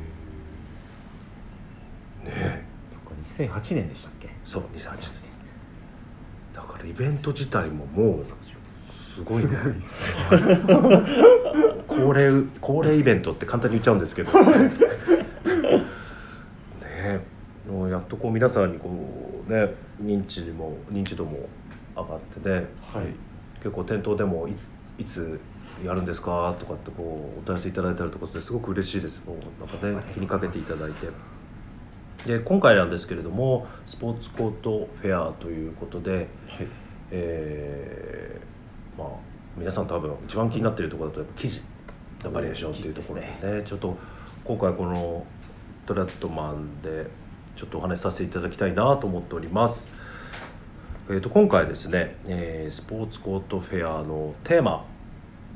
[2.25, 2.65] ねえ。
[3.37, 4.31] そっか2008年でしたっけ？
[4.45, 5.29] そう2008です。
[6.55, 8.25] だからイベント自体ももう
[9.15, 9.51] すごいね。
[11.87, 14.33] 恒例恒例イベントって簡単に言っちゃうんですけど。
[14.43, 14.73] ね
[16.81, 17.21] え
[17.69, 18.89] もうやっとこう皆さんにこ
[19.47, 21.47] うね認知も認知度も
[21.95, 22.55] 上がってね。
[22.81, 23.07] はい。
[23.57, 25.39] 結構店頭でもいついつ
[25.85, 29.23] やるんですかとかってこうお問い合わせいただいたりとかしてすごく嬉しいです。
[29.27, 31.09] もうなんかね気にかけていただいて。
[32.27, 36.29] で今回なんですけれどもスポーツコートフェアということで、はい。
[37.11, 38.52] えー
[38.97, 39.09] まあ
[39.57, 41.63] 皆さん多分一番気になっているところだとやっぱ生地
[42.25, 43.27] のバリエーションっていうところで
[43.59, 43.63] ね。
[43.65, 43.97] ちょっと
[44.45, 45.27] 今回この
[45.87, 47.07] トラットマンで
[47.57, 49.89] ちょっとお話しさせていただきたいなと思っております。
[51.09, 54.85] えー、と今回ですね、えースポーツコートフェアのテーマ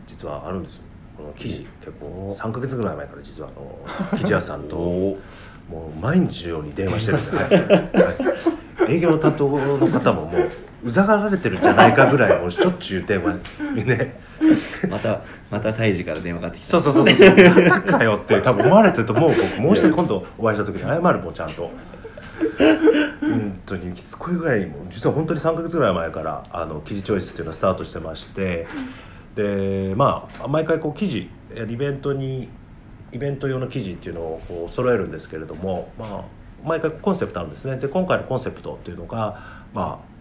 [0.07, 0.83] 実はあるんですよ。
[1.17, 5.17] この記事結構3か月ぐらい前から実はあの 記事屋さんとも
[5.71, 10.51] う毎日のように電話してるんで、はい、営業の担当の方ももう
[10.83, 13.35] うざがられてるんじゃないかぐらいもうしょっちゅう電話
[13.75, 14.21] にね。
[14.91, 16.69] またまた胎児から電話かかってきた。
[16.69, 17.69] そうそうそうそう。
[17.69, 21.71] またかよって多分思われてると思う僕もう一度今度お会いした時に謝るもんちゃんと
[23.21, 28.67] 本当にきつこいぐらいにも実は本当に3か月ぐらい前からあの記事チョイスっていうのはスタートしてまして。
[29.35, 32.49] でまあ毎回こう記事えイベントに
[33.13, 36.25] イベント用の記事っていうのをこう揃えるんですけれども、まあ、
[36.65, 37.77] 毎回コンセプトあるんですね。
[37.77, 40.16] で今回のコンセプトっていうのが、まあ、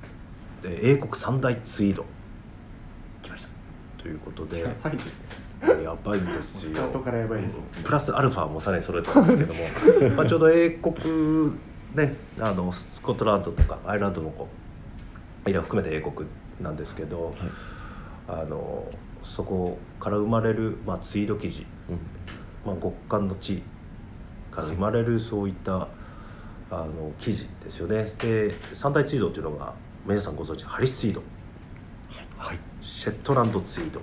[0.69, 2.05] で英国三大ツイード。
[3.21, 3.49] 来ました。
[4.01, 4.61] ということで。
[4.61, 5.83] やばいですね。
[5.83, 6.89] やばいんですよ。
[7.83, 10.09] プラスアルファもさらに揃えてるんですけども。
[10.17, 11.53] まあちょうど英国
[11.95, 14.47] ねあのスコットランドとかアイルランドのこ
[15.45, 16.27] ういろ含めて英国
[16.61, 17.33] なんですけど、
[18.27, 18.87] あの
[19.23, 21.65] そこから生まれる、まあ、ツイード生地、
[22.65, 23.61] まあ、極寒の地
[24.51, 25.87] から生まれるそういった
[26.71, 28.11] あの生地ですよね。
[28.19, 29.73] で三大ツイードっていうのが
[30.05, 31.23] 皆さんご存知ハリスツイード。
[32.37, 32.59] はい。
[32.79, 34.01] シェットランドツイード。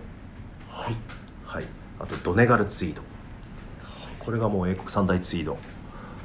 [0.68, 0.96] はい。
[1.44, 1.64] はい、
[2.00, 3.02] あとドネガルツイード。
[4.18, 5.56] これがもう英国三大ツイード。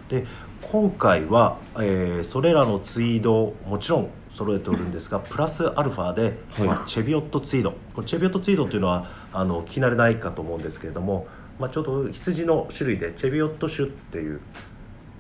[0.09, 0.25] で
[0.63, 6.67] 今回は、えーそれらのツイードをもちろん揃えておるんですがプラスアルファで、はい。
[6.67, 7.73] まあ、チェビオットツイード。
[7.93, 11.28] これチェビオットツイードっていうのはあの聞き慣れないかと思うんですけれども、
[11.59, 14.41] まあ、ちょうど羊の種類でチェビオット種っていう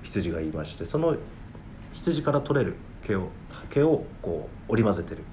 [0.01, 1.15] 羊がいましてその
[1.93, 3.29] 羊から取れる毛を
[3.69, 5.23] 毛をこう織り交ぜてる、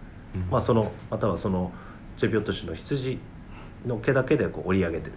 [0.50, 1.72] まあそのまたはその
[2.16, 3.18] チェビオット種の羊
[3.86, 5.12] の毛だけでこう織り上げてる。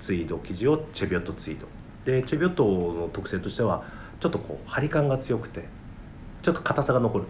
[0.00, 1.66] ツイード生地をチェビオットツイード。
[2.04, 3.84] でチェビオットの特性としては
[4.20, 5.64] ちょっとこう張り感が強くて
[6.42, 7.24] ちょっと硬さが残る。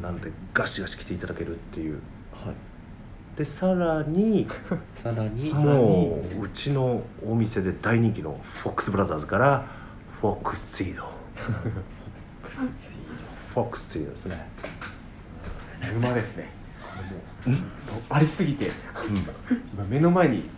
[0.00, 1.94] なんでガシガシ着ていただけるっていう。
[2.32, 2.54] はい。
[3.36, 4.46] でさらに
[5.02, 5.52] さらに。
[5.52, 9.66] もううちのお店で大人気のフォックスブラザーズから
[10.20, 11.02] フォックスツイード。
[11.34, 11.56] フォ
[12.44, 13.01] ックスツイード
[13.54, 14.48] ですね、
[15.94, 16.48] 沼ですね。
[17.46, 17.58] もう
[18.08, 18.70] ありすぎて。
[19.74, 20.48] 今目の前に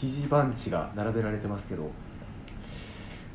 [0.00, 1.90] 生地バンチが並べられてますけど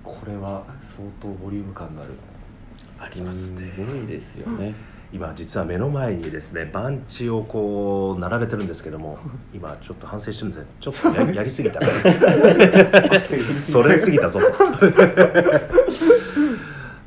[0.03, 2.11] これは相当ボリューム感のある。
[2.99, 3.71] ありますね。
[3.75, 4.73] すごいですよね。
[5.13, 9.17] 今実は目の前にですねバンチをこう並べてるんですけども
[9.53, 10.67] 今ちょっと反省してるんですね。
[10.81, 11.79] ちょっとや やりすぎた。
[13.61, 14.55] それすぎたぞと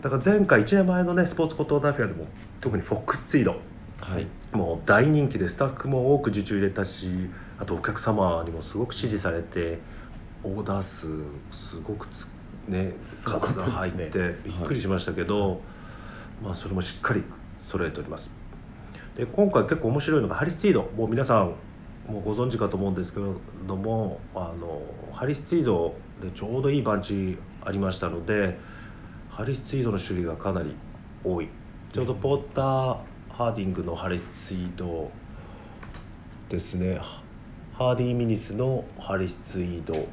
[0.02, 2.26] だから前回1年前のねスポーツコトーダフェアでも
[2.60, 3.60] 特にフォックスツイード。
[4.00, 4.26] はい。
[4.52, 7.08] もう大人気でスタッフも多く受注入れたし
[7.58, 9.78] あとお客様にもすごく支持されて
[10.44, 11.08] オーダー数
[11.50, 12.28] すごくつ
[12.68, 15.60] ね数が入ってびっくりしましたけど、
[16.42, 17.24] まあそれもしっかり
[17.62, 18.30] 揃えております。
[19.16, 20.90] で今回結構面白いのがハリスツイード。
[20.96, 21.54] もう皆さん
[22.08, 23.26] もうご存知かと思うんですけれ
[23.66, 24.80] どもあの
[25.12, 28.58] ハリスツイードでちょうどいいバンチありましたので
[29.38, 30.74] ハリスツイードの種類がかなり
[31.22, 31.48] 多い。
[31.92, 32.64] ちょうどポーター・
[33.30, 35.12] ハーディングのハリスツイード
[36.48, 37.00] ですね。
[37.72, 40.08] ハーディーミニスのハリスツイード。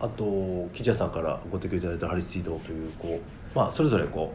[0.00, 3.20] あと記者さんからご提供いただいたハリスツイードというこ
[3.54, 4.32] うまあそれぞれこ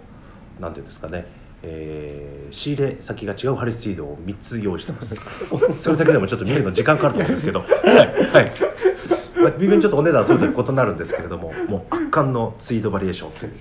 [0.59, 1.25] うなんていうんですかね。
[1.63, 5.19] えー仕入れ先が違うハリスツイードを3つ用意してます。
[5.75, 7.61] それだけでもちょっと見るの時間かかると思うんですけど。
[7.61, 8.51] はい、はい。
[9.35, 13.51] まあ、微妙にちょっとお値段それぞれ異なるんですけれどももう圧巻のツイードバリエーションという。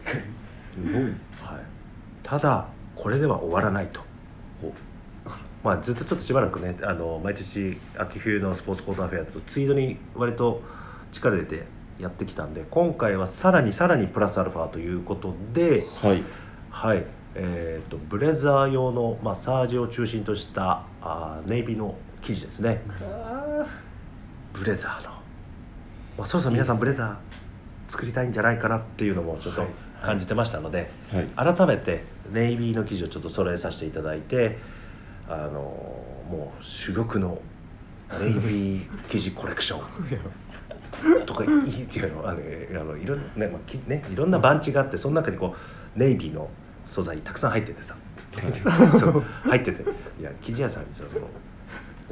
[0.77, 1.61] すごいですはい、
[2.23, 4.01] ただこれでは終わらないと、
[5.65, 10.63] まあ、ずっとちょっとしばらくねあの毎年秋冬のスポーツコーターフェアだとツイードに割と
[11.13, 11.65] 力入れて
[11.99, 16.23] やってきたんで今回はさらにさらにプラスアルファということで、はい。
[16.71, 17.05] はい。
[17.39, 22.83] えー、とブレザー用の、まあ、サージを中心としたあーネイビーの生地ですね。
[24.53, 25.11] ブレザーの、
[26.19, 29.71] まあ、そろそろ皆さんブレザー作りたいんじゃないかなっていうのもちょっとはい
[30.03, 31.21] 感じてましたので、は
[31.51, 31.55] い。
[31.55, 34.59] 改めてネイビーの生地をちょっと揃えさせていただいて
[35.29, 35.61] あの
[36.31, 37.41] もう珠玉の
[38.21, 39.81] ネイビー生地コレクション。
[41.27, 42.39] とかいいっていうのあの
[42.81, 45.55] あのいろんな、ねまあきね、いろんなバンチがあってその中にこ
[45.97, 46.49] うネイビーの
[46.87, 47.97] 素材たくさん入っててさ。
[48.37, 49.83] 入ってて。
[50.21, 51.27] いや生地屋さんにさその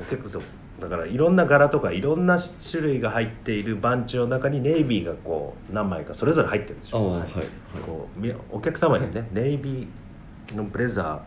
[0.08, 0.42] 結構そう
[0.80, 2.38] だからいろんな柄とかいろんな
[2.70, 6.98] 種類が入っているバンチの中にネイビーがこう何枚かそれぞれ入ってるでしょ。
[6.98, 7.28] ああはい
[7.86, 11.22] こうみお客様にねネイビーのブレザ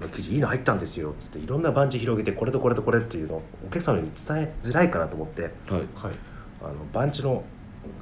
[0.00, 1.10] ーの生地いいの入ったんですよ。
[1.10, 5.82] っつっていろんなバンチ広げてこれとこれとこれっていうのをお客様に伝えづらいかなと思ってはいはい。
[6.62, 7.44] あのバンチの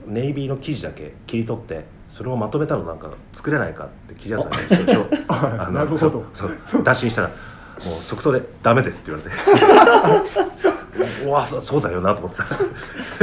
[0.06, 5.06] ネイビーの生地だけ切り取ってそれをまとめたのなんか作れないかって生地屋さんに一応
[5.72, 6.24] なるほど。
[6.32, 7.34] そうそう打診したらも
[7.98, 10.20] う即答で「ダメです」って言われ
[10.70, 10.73] て
[11.24, 12.44] うわそ そうだよなと思ってさ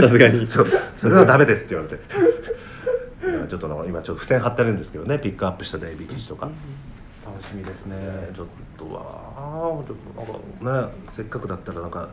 [0.01, 0.45] さすがに。
[0.47, 0.67] そう
[0.97, 2.03] それはダメですって言われて。
[3.25, 6.49] だからちょっとの今ちょっと付箋貼ってるんですけどねピックアップしたネイビー生地とか、
[7.25, 7.97] 楽しみですね。
[8.33, 8.47] ちょっ
[8.77, 9.01] とわ
[9.37, 12.09] あちょっとなんかねせっかくだったらなんか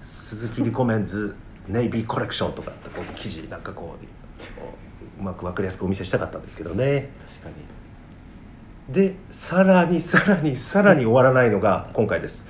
[0.00, 1.34] 鈴木リコメンズ
[1.68, 4.74] ネイビーコレクションとかってこう記事なんかこうこ
[5.18, 7.10] ううまく分かりやすくお見せしたかったんですけどね。
[7.28, 8.94] 確かに。
[8.94, 12.48] でさらにさらにさらに終わらないのが今回です。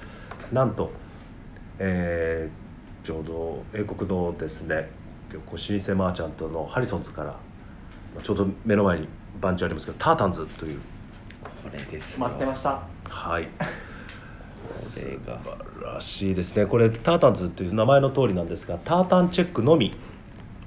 [0.52, 0.92] なんと、
[1.78, 2.64] えー
[3.06, 4.88] ちょうど英国のですね
[5.30, 7.36] こう老舗マーチャントのハリソンズから
[8.22, 9.08] ちょうど目の前に
[9.42, 10.80] 番地ありますけどタータンズという
[11.42, 12.80] これですよ待ってました。
[13.08, 13.44] はい。
[13.44, 13.50] こ
[14.70, 14.74] れが。
[14.74, 16.66] 素晴らしいですね。
[16.66, 19.94] これタータンズという名前の通りなんですがタータンチェックのみ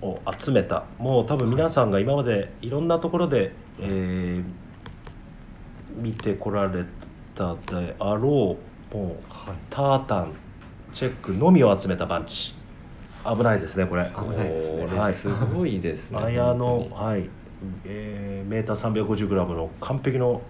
[0.01, 4.43] を集めたもう多分皆さんが今までいろんなところで、えー
[5.95, 6.86] 見てこられ
[7.34, 8.55] たであろ
[8.93, 9.16] うもう
[9.72, 10.34] タータン
[10.98, 12.56] チェックのみを集めたバンチ。
[13.24, 14.12] 危ないですねこれ。
[14.16, 14.86] 危ないですね。
[14.98, 15.14] はい。
[15.14, 17.30] すごいですね アヤの本はい、
[17.86, 20.41] えーメーター 350g の完璧の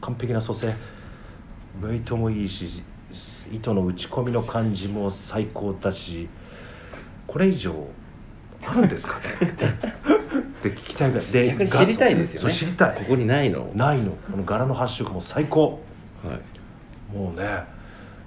[0.00, 0.66] 完璧な蘇生。
[0.66, 2.82] ウェイトもいいし
[3.52, 6.28] 糸の打ち込みの感じも最高だし。
[7.28, 7.72] これ以上
[8.66, 9.30] あるんですかね？
[9.46, 9.52] っ
[10.62, 11.26] て聞きたいぐらい。
[11.28, 12.52] で逆に知りたいですよね。
[12.52, 12.96] 知りたい。
[12.96, 13.70] ここにないの。
[13.76, 14.10] ないの。
[14.32, 15.80] この柄の発色も最高。
[16.24, 17.16] はい。
[17.16, 17.62] もうね。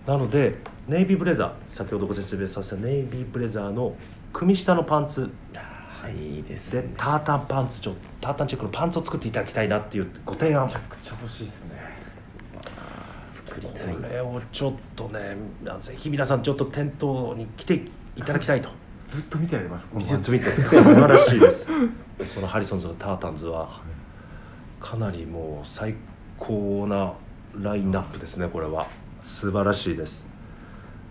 [0.08, 0.56] なので
[0.88, 1.52] ネイビーブレザー。
[1.70, 3.96] 先ほどご説明させたネイビーブレザーの
[4.34, 5.32] 組下のパンツ。
[6.20, 6.82] いいですね。
[6.82, 10.66] でタータンパンツちょタータンチェックのパンツを作っていただきたいなっていうご提案。
[10.66, 11.72] めちゃくちゃ欲しいですね。
[13.30, 15.38] 作りたいこれをちょっとね
[15.80, 17.76] ぜひ皆さんちょっと店頭に来て
[18.18, 18.70] いただきたいと。
[19.08, 21.68] ずっと見てられますこのずっと見て素晴らしいです。
[22.36, 23.82] このハリソンズのタータンズは
[24.82, 25.96] かなりもう最
[26.38, 27.14] 高な
[27.56, 28.86] ラインナップですねこれは。
[29.24, 30.33] 素晴らしいです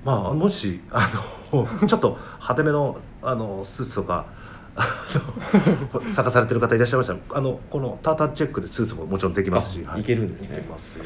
[0.05, 1.09] まあもしあ
[1.53, 4.27] の ちょっと派手めのあのスーツとか
[6.15, 10.03] 探 されてる方いらっしゃいましたらあのこのタータンチェックでスーツももちろんできますし、あい。
[10.03, 10.49] けるんですね。
[10.59, 11.05] いけますよ。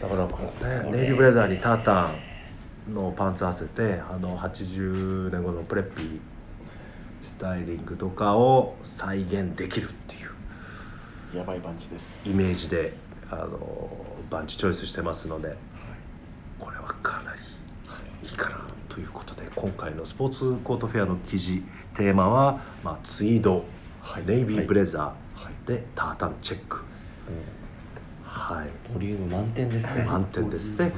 [0.00, 2.10] だからこのねネイビーブレザーにタータ
[2.90, 6.20] ンのパンツ合わせてあの80年後のプレッピー
[7.20, 10.18] スタイリングとかを再現できるってい
[11.34, 11.36] う。
[11.36, 12.28] やばいバンチです。
[12.28, 12.96] イメージで
[13.30, 13.88] あの
[14.30, 15.56] バンチチョイスしてますので
[16.58, 17.31] これはかなり
[18.32, 21.62] いいかなということで今回のスポーツコートフェアの記事
[21.94, 23.62] テーマは、まあ、ツイード、
[24.00, 24.24] はい。
[24.26, 25.52] ネイビーブレザはい。
[25.66, 26.80] ーでタータンチェック。
[28.24, 28.70] はい。
[28.90, 30.04] ボリューム満点ですね。
[30.04, 30.90] 満点ですで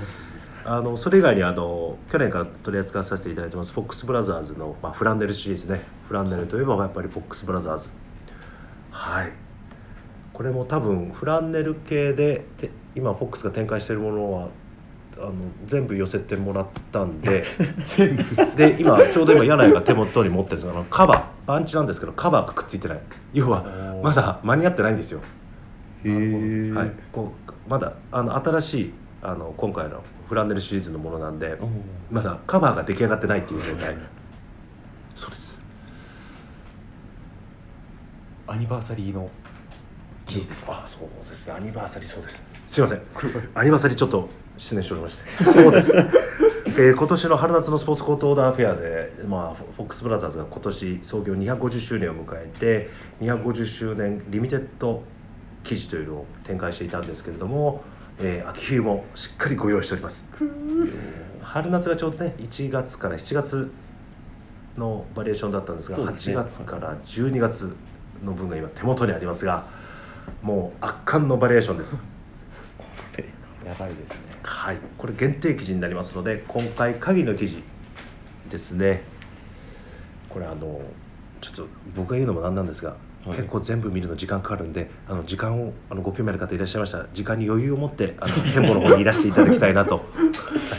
[0.64, 5.80] あのそれ以外にあの去年から取り扱わさせていただいてますフォックスブラザーズの、まあ、フランネルシリーズね。
[6.06, 7.90] フランネルといえばやっぱりフォックスブラザーズ。
[8.92, 9.32] はい。
[10.32, 14.48] これも多分フランネル系でて今フォックスが展開しているものは
[15.16, 15.32] あの
[15.66, 17.44] 全部寄せてもらったんで
[17.96, 18.24] 全部
[18.56, 23.00] で今ちょうど今柳井が手元に持ってるんですがあのカバーバンチなんですけどカバーがくっついてない。
[23.32, 23.64] 要は
[24.02, 25.20] まだ間に合ってないんですよ。
[26.04, 28.92] へえはい、こうまだあの新しい
[29.22, 31.58] あの今回のフランネルシリーズのものなんで
[32.10, 33.96] まだカバーが出来上がってないっていう状態。
[35.14, 35.62] そうです。
[38.46, 39.28] アニバーサリーの
[40.26, 41.54] 記事ですあそうですね。
[41.54, 42.46] アニバーサリーそうです。
[42.66, 43.02] すいません。
[43.54, 44.28] アニバーサリーちょっと
[44.58, 45.44] 失念しておりまして。
[45.44, 45.92] そうです、
[46.78, 52.90] えー今年の春夏のスポーツコートオーダーフェアで、まあ、フフォックスブラザーズが今年創業250周年を迎えて
[53.20, 55.02] 250周年リミテッド
[55.62, 57.82] 記事というのを展開していたんですけれども、
[58.18, 60.30] えー秋冬もしっかりご用意しております。
[61.42, 63.70] 春夏がちょうどね1月から7月
[64.76, 66.04] のバリエーションだったんですがね。
[66.04, 67.74] 8月から12月
[68.24, 69.66] の分が今手元にありますが
[70.42, 72.04] もう圧巻のバリエーションです
[73.66, 74.16] やばいですね。
[74.42, 74.78] はい。
[74.98, 77.62] これ限定記事になりますので今回限りの記事
[78.50, 79.02] ですね。
[80.28, 80.80] これあの
[81.40, 83.36] ちょっと僕が言うのもなんなんですが、はい。
[83.36, 90.02] 結構全部見るの時間かかるんであの時間をあのご興味ある方いらっしゃいましたら時間に余裕を持ってあの店舗の方にいらしていただきたいなと、 は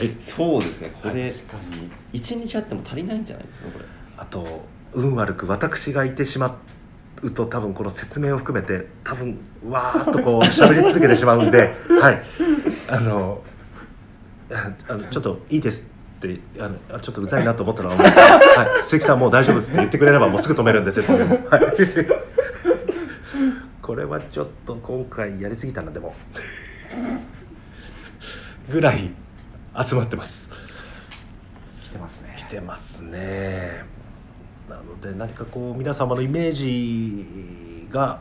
[0.03, 0.91] い、そうですね。
[1.01, 3.85] これ確かに一日あっても足りないんじゃないですかこれ。
[4.17, 6.57] あと運悪く私がいてしま
[7.21, 9.37] うと多分この説明を含めて多分
[9.69, 12.23] わーっとこう喋り続けてしまうんではい
[12.87, 13.43] あの
[14.51, 21.61] ああのちょっといいですってあのあちょっとうざいなと思ったのは、はい、鈴木さんもう大丈夫ですって言ってくれればもうすぐ止めるんで説明も、はい、
[23.81, 26.13] これはちょっと今回やりすぎたなでも。
[28.69, 29.11] ぐらい
[29.85, 30.51] 集まってます。
[31.83, 32.35] 来てますね。
[32.37, 33.83] 来てますね。
[34.69, 38.19] なので何かこう皆様のイメージが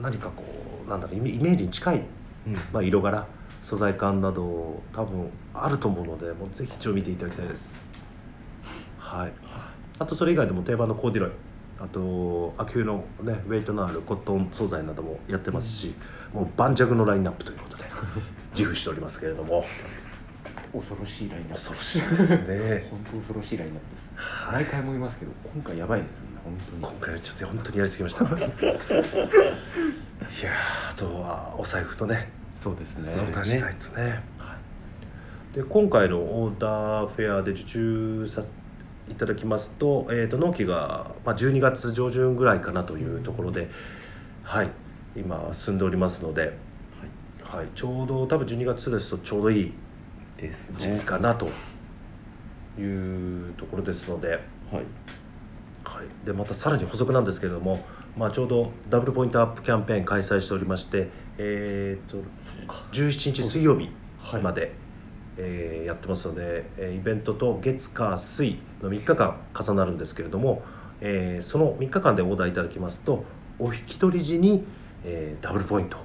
[0.00, 0.42] 何かこ
[0.86, 2.04] うなんだろうイメージに近い、うん
[2.72, 3.26] まあ、色柄
[3.62, 7.72] 素材感など多分あると思うのでもうぜひ一応見ていただきたいです。
[8.98, 9.32] はい。
[9.98, 11.32] あとそれ以外でも定番のコーディロイ。
[11.80, 15.94] あと秋冬のねウェイトのあるコットン素材などもやってますし、
[16.32, 17.84] もう盤石のラインナップということで
[18.54, 19.64] 自負しておりますけれども
[20.78, 21.64] 恐ろしいラインナップ。
[21.70, 22.88] 恐ろしいですね。
[22.90, 24.04] 本当恐ろしいラインナップです
[24.52, 26.82] 毎回も言いますけど今回やばいですね本当に。
[26.82, 28.24] 今回はちょっと本当にやりすぎました。
[28.28, 28.50] いやー
[30.90, 32.28] あとはお財布とね。
[32.60, 33.04] そうですね。
[33.04, 34.20] 相談したいとね。
[35.54, 38.54] で今回のオーダーフェアで受注させて
[39.08, 43.70] いただきますと,、えー、と納期が、まあ、12月上旬ぐらいかなというところで、
[44.42, 44.70] はい。
[45.16, 46.56] 今進んでおりますので、
[47.42, 49.72] はい、ちょうど多分12月ですとちょうどいい
[50.36, 51.48] です時期ねかなと
[52.78, 54.28] いうところですので。
[54.30, 54.40] はい。
[55.84, 57.84] はい、でまたさらに補足なんですけれども、
[58.16, 62.16] まあ、ちょうどダブルポイントアップキャンペーン開催しておりまして、えー、と
[62.92, 64.42] 17日水曜日はい。
[64.42, 64.72] まで、
[65.36, 70.62] えーやってますので、えーイベントと月火水の3日間重なるんですけれども、
[71.02, 73.24] えーその3日間でオーダーいただきますと
[73.58, 74.64] お引き取り時に、
[75.04, 75.98] えーダブルポイント。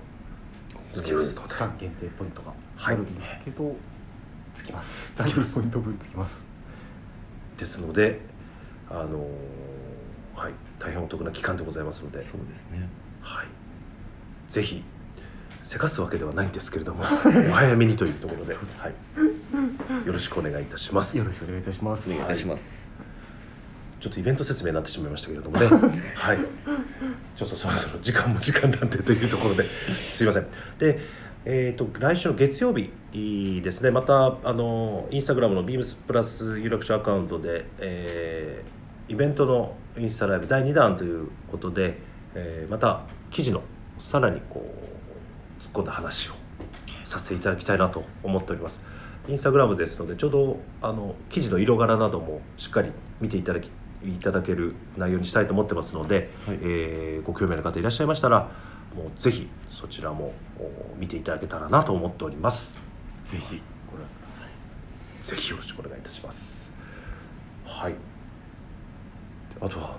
[0.91, 3.75] つきますので期間限定ポイントがはいあるんですけど、
[4.59, 5.13] つきます。
[5.17, 5.55] つきます。
[5.55, 6.41] ポイント分つきます。
[7.57, 8.19] ですので、
[8.89, 12.21] あのーはい、大変お得な期間でございますので。
[12.21, 12.87] そうですね。
[13.21, 13.47] はい、
[14.49, 14.83] ぜひ
[15.63, 17.05] せかすわけではないんですけれども お
[17.53, 21.17] 早めにというところで、はい、よろしくお願いいたします。
[21.17, 22.11] よろしくお願いいたします。
[22.11, 22.89] お願いします。
[23.99, 25.67] ちょっとイベント説明になってしまいましたけれどもね。
[26.15, 26.39] はい。
[27.35, 30.47] ちょっとそろそろ時間も時間なんでというところですいません。
[30.77, 30.99] で
[31.51, 32.91] えーと、来週の月曜日
[33.63, 33.89] ですね。
[33.89, 41.97] またあのインスタグラムのビームスプラス有楽町アカウントで、えー、イベントのインスタライブ第2弾ということで、
[42.35, 43.63] えー、また記事の
[43.97, 46.33] さらにこう突っ込んだ話を
[47.03, 48.83] させていただきたいなと思っております。
[49.27, 52.91] インスタグラムですのでちょうどあの記事の色柄などもしっかり
[53.21, 53.71] 見ていただき
[54.05, 58.51] いただける内容にしたいと思ってますので、はい、えー、ご興味ある方いらっしゃいましたら
[58.95, 60.33] もうぜひそちらも
[60.97, 62.79] 見ていただけたらなと思っております。
[63.23, 64.47] ぜひご覧ください。
[65.25, 66.73] ぜひよろしくお願いいたします。
[67.65, 67.95] はい。
[69.61, 69.97] あとは？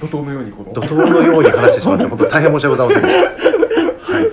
[0.00, 0.72] 怒涛のようにこの。
[0.72, 3.14] 怒涛のように話してしまって本当大変申し訳ございませんでし
[4.06, 4.12] た。
[4.12, 4.26] はい。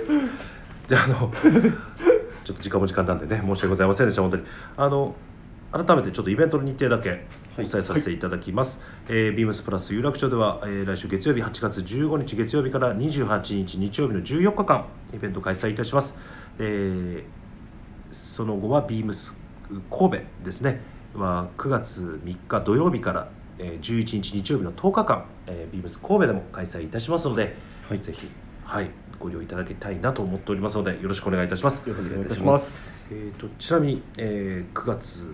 [0.88, 1.32] じゃあの
[2.44, 4.44] ちょっと時間も時間なんでね申し訳ございませんでした本当に。
[4.76, 5.14] あの
[5.72, 7.26] 改めてちょっとイベントの日程だけ
[7.58, 8.78] お伝えさせていただきます、
[9.08, 16.18] はい、えー、ビームスプラス有楽町では、えー、来週月曜日8月15日月曜日から28日日曜日の14日間イベント開催いたします、
[16.60, 17.24] えー、
[18.12, 19.36] その後はビームス
[19.90, 20.80] 神戸ですね。
[21.14, 23.28] は9月3日土曜日から、
[23.58, 27.56] えー、11日日曜日の10日間、えー、ビームス神戸でも開催いたしますので、
[27.88, 28.28] はい、ぜひ
[28.64, 31.88] はいご利用いただきたいなと思っておりますのでよろしくお願いいたします。
[31.88, 33.14] よろしくお願いいたします。
[33.14, 35.26] えっ、ー、とちなみに、えー、9月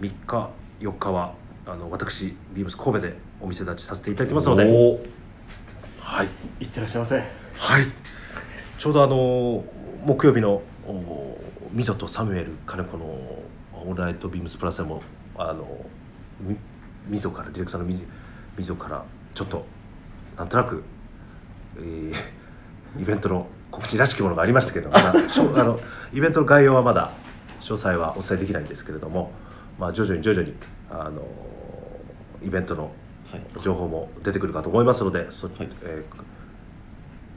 [0.00, 0.50] 3日
[0.80, 1.34] 4日は
[1.66, 4.64] あの私ビームス神戸でお店立ちさせていただきますので。
[5.98, 6.28] はい。
[6.60, 7.16] いってらっしゃいませ。
[7.16, 7.22] は
[7.80, 7.84] い。
[8.78, 9.64] ちょうどあの
[10.04, 10.62] 木曜日の
[11.72, 15.02] みぞとサムエル金子のオールナイトビームスプラスでも
[15.36, 15.66] あの
[17.08, 17.98] みぞからディレクターのみ
[18.56, 19.04] みぞから
[19.34, 19.64] ちょっと
[20.36, 20.84] なんとなく、
[21.78, 22.14] えー、
[23.00, 25.80] イベントの告知らしきものがありましたけどまだ あの
[26.12, 27.10] イベントの概要はまだ
[27.60, 29.32] 詳細はお伝えできないんですけれども、
[29.78, 30.54] まあ、徐々に徐々に
[30.90, 31.22] あの
[32.44, 32.92] イベントの
[33.62, 35.68] 情報も出てくるかと思いますので、そはい。
[35.82, 36.04] え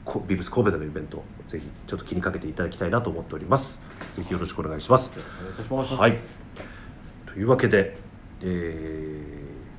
[0.04, 3.80] ー、ビブス神戸でのイベントぜひちょっと気にかけていただきたいなと思っております。
[4.14, 5.12] ぜひよろしくお願いします。
[5.96, 6.12] はい。
[7.26, 7.96] というわけで、
[8.42, 8.44] え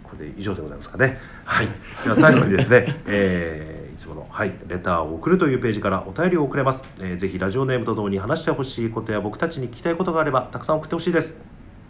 [0.04, 1.20] ー、これで以上でございますかね。
[1.46, 1.68] はい。
[2.04, 11.42] では最後にですね、えー、いつもの、はい、レターを送るというページからお便りを送れます、えー、ぜひラジオネームとともに話してほしいことや僕たちに聞きたいことがあればたくさん送ってほしいです。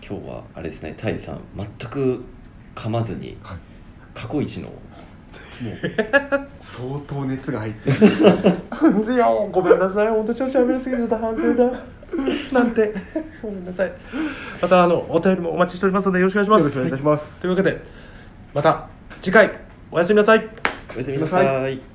[0.05, 2.21] 今日はあれですね泰治さん全く
[2.75, 3.37] 噛まずに、
[4.13, 4.73] 過去一の
[5.63, 5.77] もう
[6.61, 7.95] 相当熱が入ってる。
[9.13, 10.07] いやごめんなさい。
[10.09, 11.83] 本当調子喋りすぎてた反省だ。
[12.51, 12.93] なんて。
[13.41, 13.91] ごめんなさい。
[14.61, 16.61] またあのお便りもお待ちしておりますのでよろしくお願いします。
[16.61, 17.81] よろしくお願いします、というわけで
[18.53, 18.87] また
[19.21, 19.51] 次回。
[19.91, 20.49] おやすみなさい。
[20.95, 21.90] おやすみなさい